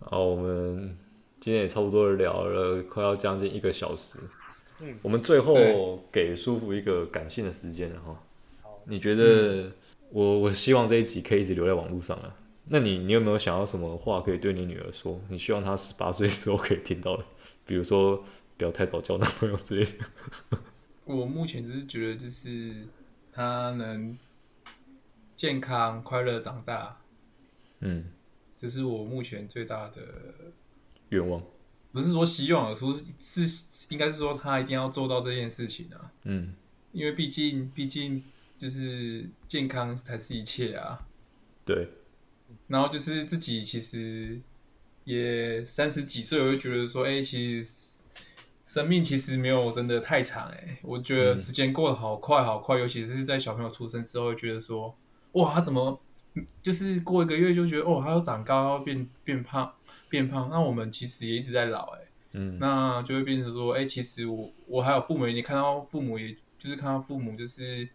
[0.00, 0.96] 好，我们
[1.40, 4.18] 今天也差不多聊了，快要将近一个小时。
[4.80, 5.54] 嗯，我们最后
[6.10, 8.16] 给舒服一个感性的时间了哈。
[8.62, 9.70] 好，你觉得
[10.10, 12.34] 我我希望这一集可以一直留在网络上啊？
[12.64, 15.20] 那你你有没有想要什么话可以对你女儿说？
[15.28, 17.24] 你希望她十八岁时候可以听到的，
[17.66, 18.24] 比如说。
[18.56, 19.92] 不要太早交男朋友之类的。
[21.04, 22.86] 我目前只是觉得，就是
[23.32, 24.16] 他能
[25.34, 27.00] 健康快乐长大，
[27.80, 28.04] 嗯，
[28.56, 30.00] 这是我目前最大的
[31.08, 31.42] 愿望。
[31.90, 32.74] 不是说希望，而
[33.18, 36.12] 是是应该是说他一定要做到这件事情啊。
[36.22, 36.54] 嗯，
[36.92, 38.22] 因为毕竟毕竟
[38.56, 41.06] 就是健康才是一切啊。
[41.64, 41.88] 对。
[42.68, 44.40] 然后就是自己其实
[45.04, 47.91] 也三十几岁，我就觉得说，哎、欸，其实。
[48.72, 54.96] 生命其实没有真的太长哎，我觉得时间过得好快好快，嗯、尤其是在小朋友出生之后，觉得说，
[55.32, 56.00] 哇，他怎么
[56.62, 59.70] 就是过一个月就觉得哦，他要长高，要变变胖
[60.08, 62.00] 变胖，那我们其实也一直在老哎，
[62.32, 67.86] 嗯，那就会变成说，哎，其实我我还有父母，你看到父母，也就是看到父母，就是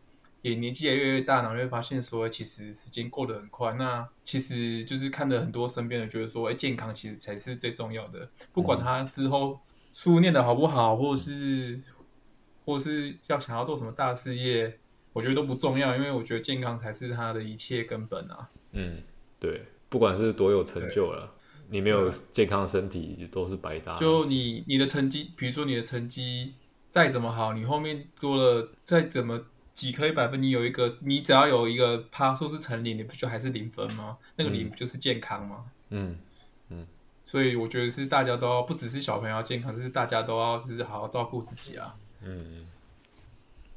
[0.44, 9.60] 也年纪也越来越大，然后会发现说，其实时间过得很快，那其实就是看着很多身边人觉得说，哎，健康其实才是最重要的，不管他之后。
[9.98, 11.82] 书念的好不好，或是，
[12.64, 14.78] 或是要想要做什么大事业，
[15.12, 18.48] 我觉得都不重要，因为我觉得健康才是他的一切根本啊。
[18.74, 19.02] 嗯，
[19.40, 21.34] 对，不管是多有成就了，
[21.70, 23.98] 你没有健康的身体都是白搭。
[23.98, 26.54] 就你你的成绩，比如说你的成绩
[26.92, 34.20] 再怎么好，你后面多了再怎么几科一百分，你有一个，你只要有一个趴数是成零，你不就还是零分吗？
[34.36, 35.66] 那个零不就是健康吗？
[35.90, 36.20] 嗯。
[37.28, 41.94] 所以我觉得是大家都要，不只是小朋友要健康，是大家都要，就是好好照顾自己啊。
[42.22, 42.66] 嗯，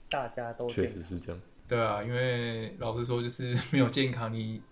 [0.08, 1.42] 大家都确实是这样。
[1.66, 4.62] 对啊，因为老实说，就是 没有健康，你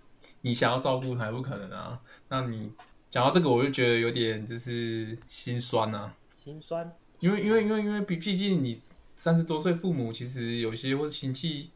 [0.43, 2.01] 你想要照顾还不可能啊。
[2.29, 2.70] 那你
[3.11, 6.14] 讲到这个，我就觉得有点就是心酸啊。
[6.37, 6.89] 心酸。
[7.18, 8.72] 因为因为因为因为毕毕竟你
[9.16, 11.70] 三十多岁，父母其实有些或者亲戚比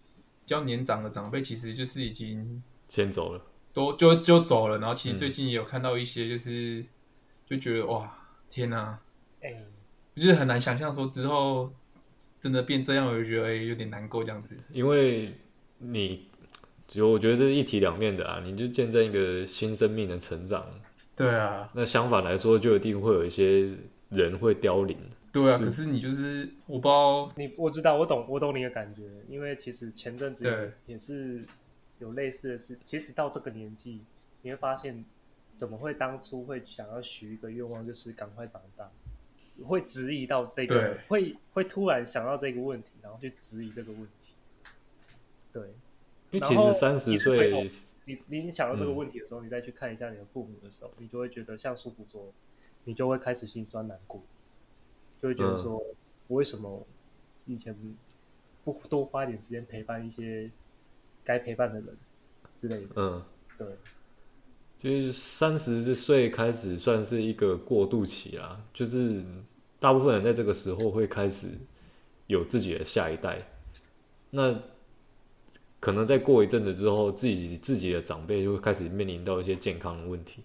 [0.46, 3.44] 较年长的长辈，其实就是已经先走了。
[3.74, 6.86] 都就就走了，然后其实最近也有看到一些，就是、嗯、
[7.52, 8.10] 就觉得哇，
[8.48, 9.00] 天哪、啊，
[9.42, 9.66] 哎、欸，
[10.14, 11.70] 就是很难想象说之后
[12.40, 14.56] 真的变这样，我就觉得哎、欸、有点难过这样子。
[14.70, 15.28] 因为
[15.78, 16.28] 你
[16.88, 20.64] 就我觉得这是一体两面的啊，你就见证一个新生命的成长。
[21.14, 23.70] 对啊，那相反来说，就一定会有一些
[24.08, 24.96] 人会凋零。
[25.30, 31.44] 对啊，可是你就是我不知道你，我知道，我懂，我懂你的感觉，因为其实前阵子也是
[31.98, 32.78] 有类似的事。
[32.86, 34.00] 其实到这个年纪，
[34.40, 35.04] 你会发现，
[35.62, 38.90] 怎么会当初会想要许一个愿望，就是赶快长大，
[39.64, 44.34] 会质疑到这个，会会突然想到这个问题，然后去质疑这个问题。
[45.52, 45.68] 对，
[46.32, 47.70] 因为其实三十岁，
[48.06, 52.32] 你你想到这个问题的时候，嗯、你再去看一下你的父母的时候，你就会觉得像舒服说，
[52.82, 54.20] 你就会开始心酸难过。
[55.22, 55.76] 就会觉得说，
[56.26, 56.84] 我为什么
[57.46, 57.72] 以前
[58.64, 60.50] 不多花一点时间陪伴一些
[61.22, 61.96] 该陪伴的人
[62.56, 62.88] 之类的？
[62.96, 63.22] 嗯，
[63.56, 63.68] 对。
[64.82, 69.22] 就是三十岁开始算是一个过渡期啦，就是
[69.78, 71.50] 大部分人在这个时候会开始
[72.26, 73.46] 有自己的下一代。
[74.30, 74.60] 那
[75.78, 80.42] 可能再过一阵子之后，自己自己的长辈就会开始面临到一些健康的问题，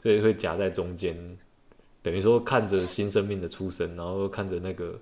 [0.00, 1.36] 所以会夹在中间。
[2.02, 4.96] 等于说看着新生命的出生，然后看着那个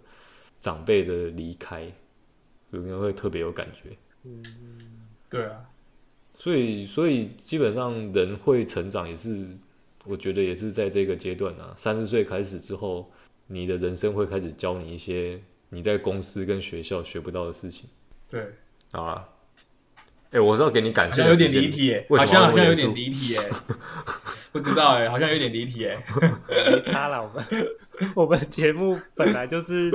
[0.59, 1.83] 长辈的离开，
[2.71, 3.95] 应该会特别有感觉。
[4.23, 4.43] 嗯，
[5.29, 5.69] 对啊。
[6.37, 9.47] 所以，所以基本上人会成长，也是
[10.05, 11.73] 我觉得也是在这个阶段啊。
[11.77, 13.11] 三十岁开始之后，
[13.47, 17.89] 你的人生会开始教你一些你在公司跟学校学不到的事情。
[18.29, 18.47] 对，
[18.93, 19.29] 好啊。
[20.31, 23.49] 哎、欸，我是要给你感谢，有点离题哎，好像好像有点离题哎，
[24.51, 26.05] 不知道哎，好像有点离题哎，
[26.73, 27.69] 没差了，我们
[28.17, 29.93] 我们节目本来就是，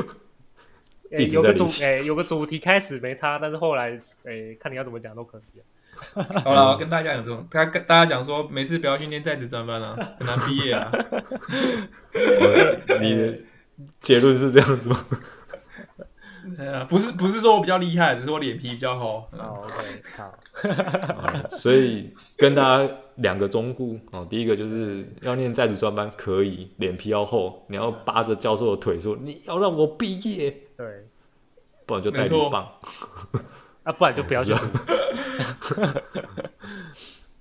[1.12, 3.92] 哎、欸，有个主哎、欸，有个主题开始没差，但是后来
[4.24, 5.60] 哎、欸，看你要怎么讲都可以。
[6.44, 10.92] 好了，我跟大家讲这种，大跟大家讲说，没事不要去念在职专班了，很难毕业啊。
[13.02, 13.38] 你的
[14.00, 15.06] 结论是这样子吗？
[16.90, 19.24] 不是不是说我比较厉害，只是我脸皮比较厚。
[19.38, 19.76] 好，OK，
[20.18, 20.34] 好。
[21.56, 31.06] 所以跟大家两个忠告哦，第一个就是要念在职专班可以，脸皮要厚，你要扒着教授的腿说你要让我毕业，对，
[31.86, 32.68] 不然就带你棒。
[33.90, 34.60] 啊，不然就不要讲。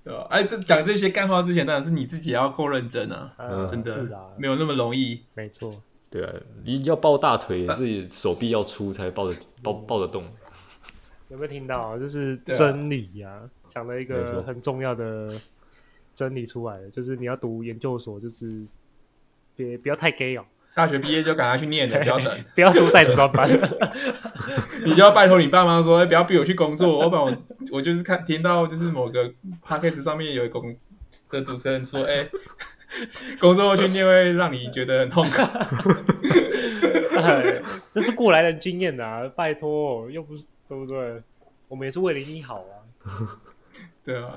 [0.03, 0.25] 对吧？
[0.31, 5.21] 哎，讲这些干话之前，当然是你自己要够认真啊，嗯、真的，没有那么容易。
[5.35, 5.71] 没错。
[6.09, 6.33] 对啊，
[6.63, 10.23] 你要抱大腿也是手臂要粗才抱得抱抱得动。
[11.27, 11.99] 有没有听到？
[11.99, 15.31] 就是真理呀，讲了一个很重要的
[16.15, 18.65] 真理出来，就是你要读研究所，就是
[19.55, 20.45] 别不要太 gay 哦。
[20.73, 23.49] 大学毕业就赶快去念了，不要等， 不要读在职专班。
[24.85, 26.99] 你就要拜托你爸妈说，不要逼我去工作。
[26.99, 27.35] 我把我
[27.71, 29.31] 我就是看听到就是某个
[29.65, 30.59] podcast 上面有一个
[31.29, 32.27] 的主持人说，哎。
[33.39, 35.43] 工作去念会让你觉得很痛苦，
[37.93, 39.31] 这是过来人经验啊！
[39.35, 41.21] 拜托，又不是对不对？
[41.67, 42.73] 我们也是为了你好啊。
[44.03, 44.31] 对啊，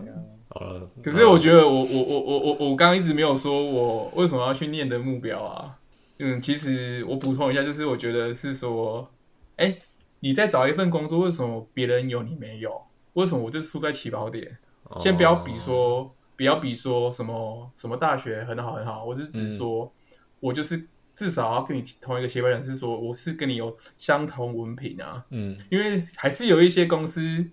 [0.51, 0.87] 好了。
[1.03, 5.79] 可是我觉得我，我我我我我我刚刚一直没有说我为什么要去念的目标啊。
[6.23, 9.11] 嗯，其实我补充一下，就是我觉得是说，
[9.57, 9.83] 哎、欸，
[10.21, 12.81] 你在找一份工作，为什么别人有你没有？
[13.15, 14.59] 为什么我就输在起跑点？
[14.99, 16.15] 先不要比说。
[16.35, 25.25] 不要比说什么什么大学很好很好，我是只说，嗯、我就是至少要跟你同一个协会人是说，我是跟你有相同文凭啊。
[25.31, 27.47] 嗯，因为还是有一些公司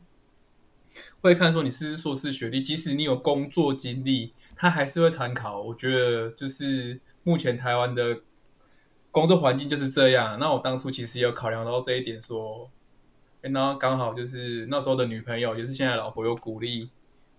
[1.22, 5.62] 会看说你是硕士学历，即使你有工作经历，他还是会参考。
[5.62, 8.22] 我觉得就是目前台湾的
[9.12, 10.38] 工作环境就是这样。
[10.40, 12.70] 那我当初其实有考量到这一点，说，
[13.42, 16.90] 欸、然后刚好就是那时候的女朋友，也是现在老婆有鼓励。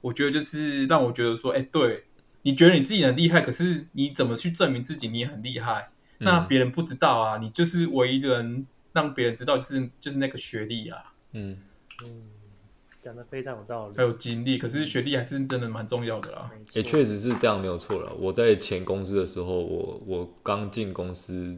[0.01, 2.05] 我觉得就是让我觉得说，哎、欸，对，
[2.43, 5.91] 你觉得你自己很厉害，可是你怎么去证明自己你也很厉害？
[6.18, 11.12] 嗯、那别人不知道啊，你就是唯一的人让别人知道，就是就是那个学历啊。
[11.33, 11.59] 嗯
[12.03, 12.23] 嗯，
[13.01, 13.94] 讲得非常有道理。
[13.96, 16.51] 还有经历，可是学历还是真的蛮重要的啦。
[16.74, 18.12] 也确实是这样，没有错了。
[18.18, 21.57] 我在前公司的时候，我我刚进公司，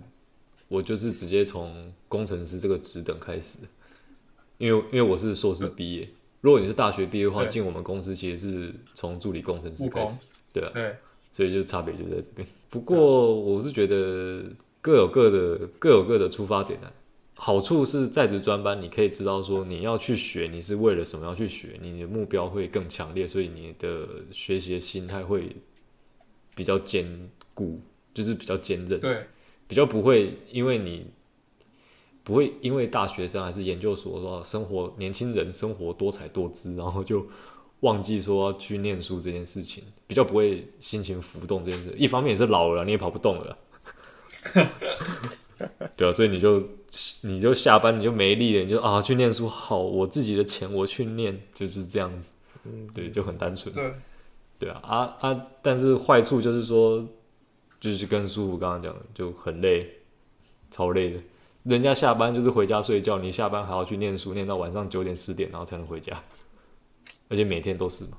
[0.68, 3.58] 我就是直接从工程师这个职等开始，
[4.58, 6.04] 因为因为我是硕士毕业。
[6.04, 10.22] 嗯如果你是大学毕业的话，进我们公司其实是从助理工程师开始，
[10.52, 10.96] 对啊，对，
[11.32, 12.44] 所以就差别就在这边。
[12.68, 14.42] 不过我是觉得
[14.80, 16.92] 各有各的各有各的出发点啊。
[17.44, 25.56] 好处是在职专班，你可以知道说你要去学，你是为了什么要去学，你的目标会更强烈，所以你的学习的心态会
[26.54, 27.04] 比较坚
[27.52, 27.80] 固，
[28.14, 29.26] 就是比较坚韧，对，
[29.66, 31.06] 比较不会因为你。
[32.24, 37.26] 不会因为大学生还是研究所说生活年轻人生活多彩多姿，然后就
[37.80, 41.92] 忘记说去念书这件事情，比较不会心情浮动这件事。
[41.98, 43.58] 一方面也是老了，你也跑不动了，
[45.96, 46.62] 对啊，所以你就
[47.22, 52.34] 你就下班你就没力了，你就啊去念书好，我自己的钱我去念就是这样子，
[52.64, 53.92] 嗯，对，就很单纯，对，
[54.58, 55.46] 对啊啊啊！
[55.62, 57.06] 但是坏处就是说，
[57.80, 59.98] 就是跟叔父刚刚讲的就很累。
[60.74, 61.20] 超累的。
[61.64, 66.18] 人家下班就是回家睡觉，你下班还要去念书，念到晚上九点十点，然后才能回家，
[67.28, 68.16] 而且每天都是嘛。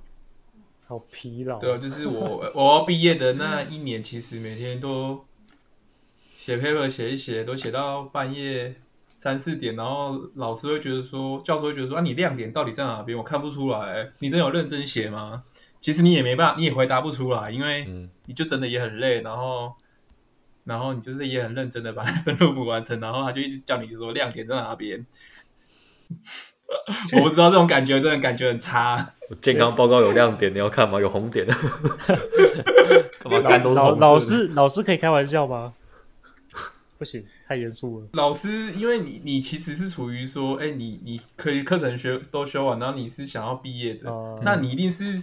[0.85, 1.57] 好疲劳。
[1.57, 5.25] 对啊，就是我 我要毕业的那一年，其实每天都
[6.45, 8.75] 写 paper 写一写，都写到半夜
[9.07, 13.17] 三四点，然后老师会觉得说，教授会觉得说啊，你亮点到底在哪边？
[13.17, 15.43] 我看不出来，你真有认真写吗？
[15.79, 17.87] 其实你也没办法，你也回答不出来，因为
[18.25, 19.73] 你就真的也很累，然后。
[20.65, 25.05] 然后你就是也很认真的把 那份任务完成，然后他就一直叫你说亮点在哪边。
[27.17, 29.13] 我不知道这种感觉，真的感觉很差。
[29.41, 31.01] 健康报告有亮点，你要看吗？
[31.01, 31.45] 有红点。
[33.75, 35.73] 老老师老师可以开玩笑吗？
[37.03, 38.07] 不行，太严肃了。
[38.13, 45.21] 老师，因为你你其实是处于说，哎，你你可以课程学都修完，然后你是想要毕业的，嗯、那你一定是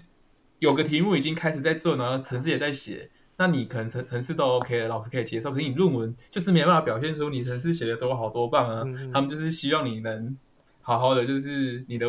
[0.59, 3.09] 有个题目已经开始在做，然后程式也在写。
[3.39, 5.51] 那你可能程程式都 OK 了，老师可以接受。
[5.51, 8.83] 可是你论文就是没办法表现出你程式写的多好多棒啊！
[8.85, 10.37] 嗯、他们就是希望你能
[10.83, 12.07] 好好的，就是你的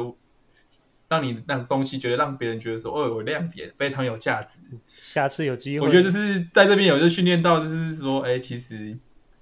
[1.07, 4.59] 让你那东西觉得让别人觉得说哦有亮点，非常有价值。
[4.85, 8.97] 下次有机会，我觉得就是在这边有就训练到，就是说，哎、欸，其实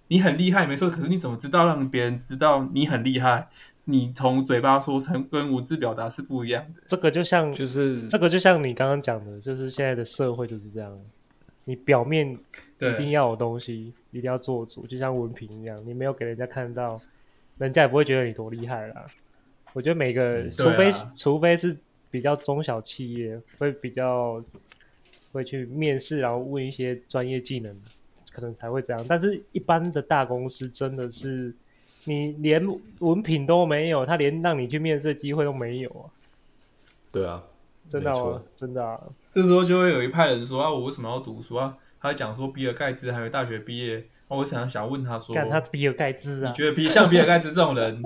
[0.09, 0.89] 你很厉害，没错。
[0.89, 3.47] 可是你怎么知道让别人知道你很厉害？
[3.85, 6.81] 你从嘴巴说成跟文字表达是不一样的。
[6.87, 10.95] 这个就像就是这个就像你刚刚讲的，就是现在的社会就是这样。
[11.65, 12.37] 你表面
[12.79, 16.99] 一定要有东西，一定要做主，就像文凭一样，你没有给人家看到，
[17.57, 19.05] 人家也不会觉得你多厉害啦。
[19.73, 21.77] 我觉得每个，嗯、除非、啊、除非是
[22.09, 24.43] 比较中小企业，会比较
[25.31, 27.75] 会去面试，然后问一些专业技能，
[28.39, 29.05] 可能才会这样。
[29.07, 31.53] 但是一般的大公司，真的是
[32.05, 32.65] 你连
[32.99, 36.05] 文凭都没有，他连让你去面试的机会都没有啊。
[37.11, 37.43] 对啊。
[37.89, 39.01] 真的啊，真的啊！
[39.31, 41.75] 这时候就会有一派人说啊，我为什么要读书啊？
[41.99, 46.49] 他讲说比尔盖茨还没大学毕业，我想想问他说，看他比尔盖茨啊？
[46.49, 48.03] 你觉得比 像比尔盖茨这种人，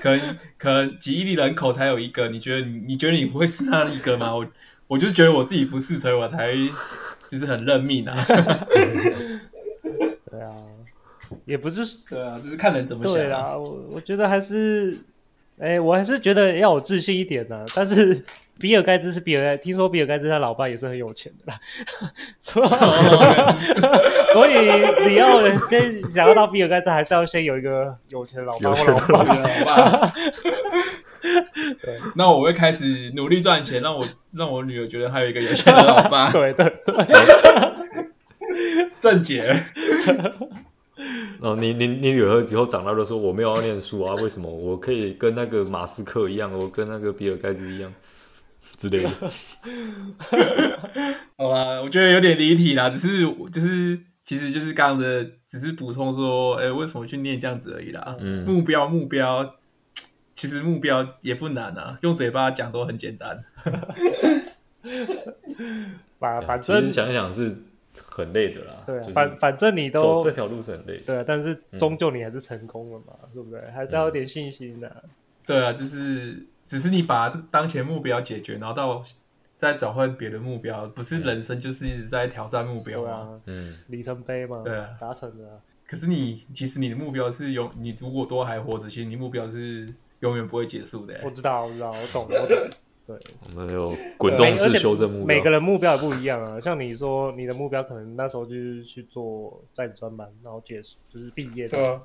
[0.00, 2.26] 可能可能几亿人口才有一个？
[2.26, 4.34] 你觉得你你觉得你不会是那一个吗？
[4.34, 4.44] 我
[4.88, 6.52] 我就是觉得我自己不是，所以我才
[7.28, 8.16] 就是很认命啊，
[11.44, 13.56] 也不是 对啊，就是看人怎么想啊。
[13.56, 14.96] 我我觉得还是，
[15.58, 18.22] 哎、欸，我还是觉得要有自信一点的、啊，但是。
[18.56, 21.58] 比尔盖茨是比尔盖，听说比尔盖茨他老爸也是很有钱的啦，
[24.32, 24.52] 所以
[25.08, 30.12] 你要先想要到比尔盖茨，还是要先有一个有钱的老爸或老爸。
[31.82, 36.30] 对，那我会开始努力赚钱，让我让我女儿觉得还有一个有钱的老爸。
[36.30, 37.06] 对对对，
[39.00, 39.64] 正解。
[41.40, 44.14] 哦，你你你女儿以后长大的时候，我没有要念书啊？
[44.16, 47.92] 为什么我可以跟那个马斯克一样，我跟那个比尔盖茨一样？
[48.76, 49.08] 之类的，
[51.38, 53.20] 好吧，我觉得有点离题啦，只是
[53.52, 58.16] 就是其实就是刚刚的，只是补充说，哎、欸，为什么去念这样子而已啦。
[58.18, 59.54] 嗯，目标目标，
[60.34, 63.44] 其实目标也不难啊，用嘴巴讲都很简单。
[66.18, 67.56] 把 把，其实想一想是
[68.02, 68.82] 很累的啦。
[68.86, 70.98] 对、啊，反反正你都走这条路是很累。
[70.98, 73.60] 对啊，但是终究你还是成功了嘛，嗯、对不对？
[73.70, 74.96] 还是要有点信心的、啊。
[75.46, 76.46] 对啊，就是。
[76.64, 79.04] 只是你把这当前目标解决，然后到
[79.58, 85.60] 再转换别的目标，不是人生就是一直在挑战目标啊，嗯，里程碑嘛，对啊，达成的。
[85.86, 91.20] 可是你其实你的目标是永，你如果都还活着，其实你目标是永远不会结束的。
[91.22, 92.56] 我知道，我知道，我懂，我懂。
[93.06, 93.16] 对，
[93.48, 96.60] 我们有滚动式修正目标，每个人目标也不一样啊。
[96.60, 102.00] 像你说，你的目标可能那时候就是去做在职专班，然后结束就是毕业的。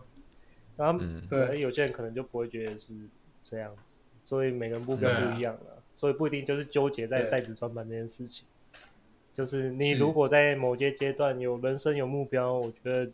[0.75, 2.93] 然后，对，有些人可能就不会觉得是
[3.43, 3.95] 这样子。
[4.25, 8.45] 所以每个人目标不一样了，啊、所以不一定就是纠结在在职专班这件事情。
[9.33, 13.09] 就是你如果在某些阶段有人生有目标，我觉得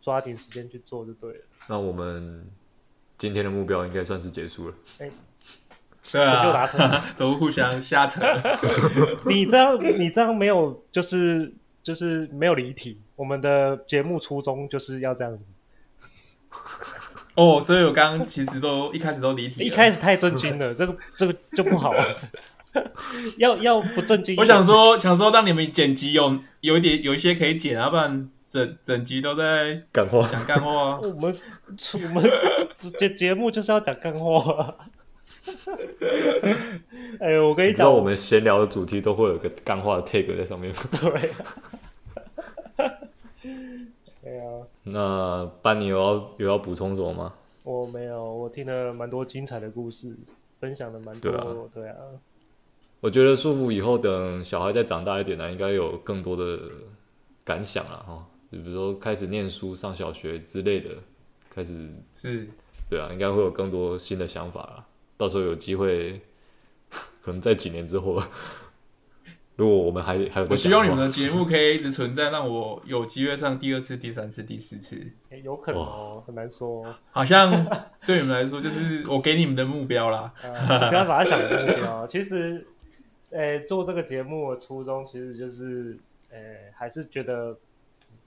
[0.00, 1.40] 抓紧时间去做就对了。
[1.68, 2.46] 那我们
[3.18, 4.74] 今天的目标应该算是结束了。
[4.98, 5.12] 哎、欸，
[6.12, 8.20] 对啊，就达成都互相瞎扯。
[9.26, 13.00] 你这样你这样没有就是就是没有离题。
[13.16, 15.44] 我们的节目初衷就是要这样子。
[17.36, 22.04] 哦，所以我刚刚其实都一开始都离题，一开始太震惊了，这个这个就不好了。
[23.38, 24.36] 要要不震惊？
[24.38, 30.98] 我想说，想说让你们剪辑有有一点有一些可以剪，要不然整整集都在干话讲干货啊。
[31.00, 31.36] 我们
[31.92, 32.30] 我们
[32.98, 34.74] 节节目就是要讲干话。
[37.20, 40.72] 哎呦，我跟你讲，道我们闲聊的主题都会有个干话的 tag 在上面。
[41.00, 41.30] 对。
[44.84, 47.34] 那班尼有要有要补充什么吗？
[47.62, 50.16] 我没有，我听了蛮多精彩的故事，
[50.58, 51.30] 分享了蛮多。
[51.30, 51.96] 对啊，对啊，
[53.00, 56.58] 我觉得舒服以后等小孩再长大一点呢，应该有更多的
[57.44, 58.26] 感想了哈。
[58.50, 60.90] 就比如说开始念书、上小学之类的，
[61.50, 62.48] 开始是，
[62.88, 64.86] 对啊，应该会有更多新的想法了。
[65.20, 66.20] 到时候有机会，
[67.20, 68.22] 可能在几年之后。
[69.56, 74.96] 如果我们还还有，我希望你们的节目可以一直存在，让我有机会上第二次、第三次、第四次。
[75.28, 76.82] 欸、有可能哦，很难说。
[77.10, 77.52] 好像
[78.06, 80.32] 对你们来说，就是我给你们的目标啦。
[80.42, 82.06] 呃、 不要把它想成目标。
[82.06, 82.66] 其实，
[83.32, 85.98] 呃、欸，做这个节目的初衷，其实就是，
[86.30, 87.54] 呃、欸，还是觉得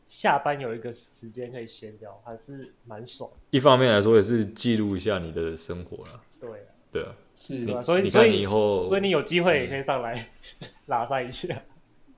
[0.07, 3.27] 下班有一个时间可以闲聊，还是蛮爽。
[3.49, 6.21] 一方面来说，也是记录一下你的生活了。
[6.39, 6.49] 对，
[6.93, 7.09] 对啊。
[7.35, 7.81] 是吧？
[7.83, 10.29] 所以所以所以你有机会也可以上来
[10.85, 11.53] 拉赛一下，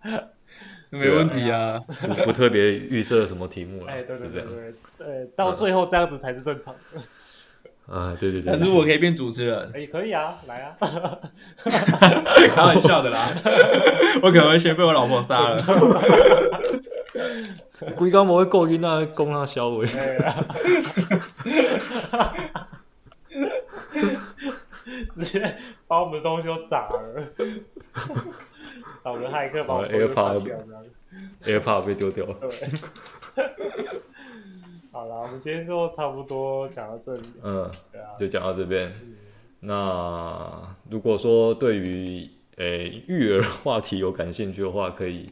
[0.91, 1.79] 没问题啊。
[1.87, 7.01] 不不特别预设什么题目了，哎，对对对对，呃，到最后这样子才是正常的。
[7.91, 8.51] 啊，对对对。
[8.51, 10.77] 但是我可以变主持人，也可以啊，来啊。
[12.53, 13.33] 开玩笑的啦，
[14.21, 15.63] 我可能会先被我老婆杀了。
[17.95, 19.87] 龟缸不会够晕啊，攻他小尾。
[25.13, 25.57] 直接
[25.87, 27.27] 把我们的东西都砸了，
[29.01, 29.89] 把我们骇客把我们
[31.43, 32.35] AirPod 被丢掉了。
[32.41, 32.51] 对，
[34.91, 37.21] 好了，我们今天就差不多讲到这里。
[37.43, 38.89] 嗯，对啊，就讲到这边。
[39.01, 39.15] 嗯、
[39.61, 45.25] 那如果说对于诶育儿话题有感兴趣的话，可以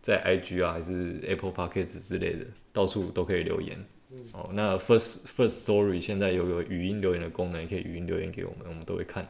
[0.00, 3.76] 在 IG 啊，还是 Apple Podcast 之类的，到处都可以留言。
[4.18, 9.24] 嗯、哦，那 First First Story 现在有个语音留言的功能，也可以语音留言给我们，我们都会看。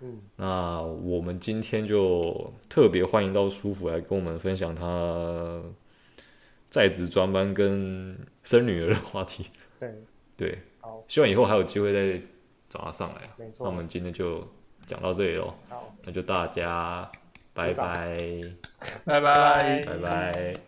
[0.00, 5.60] 嗯，那我们今天就特别欢迎到舒服来跟我们分享他
[6.70, 9.46] 在职专班跟生女儿的话题。
[9.80, 9.92] 对
[10.36, 12.24] 对，好，希望以后还有机会再
[12.68, 13.22] 找他上来。
[13.36, 14.46] 没错，那我们今天就
[14.86, 15.52] 讲到这里喽。
[15.68, 17.10] 好，那就大家
[17.52, 18.40] 拜拜，
[19.04, 20.67] 拜拜，拜拜。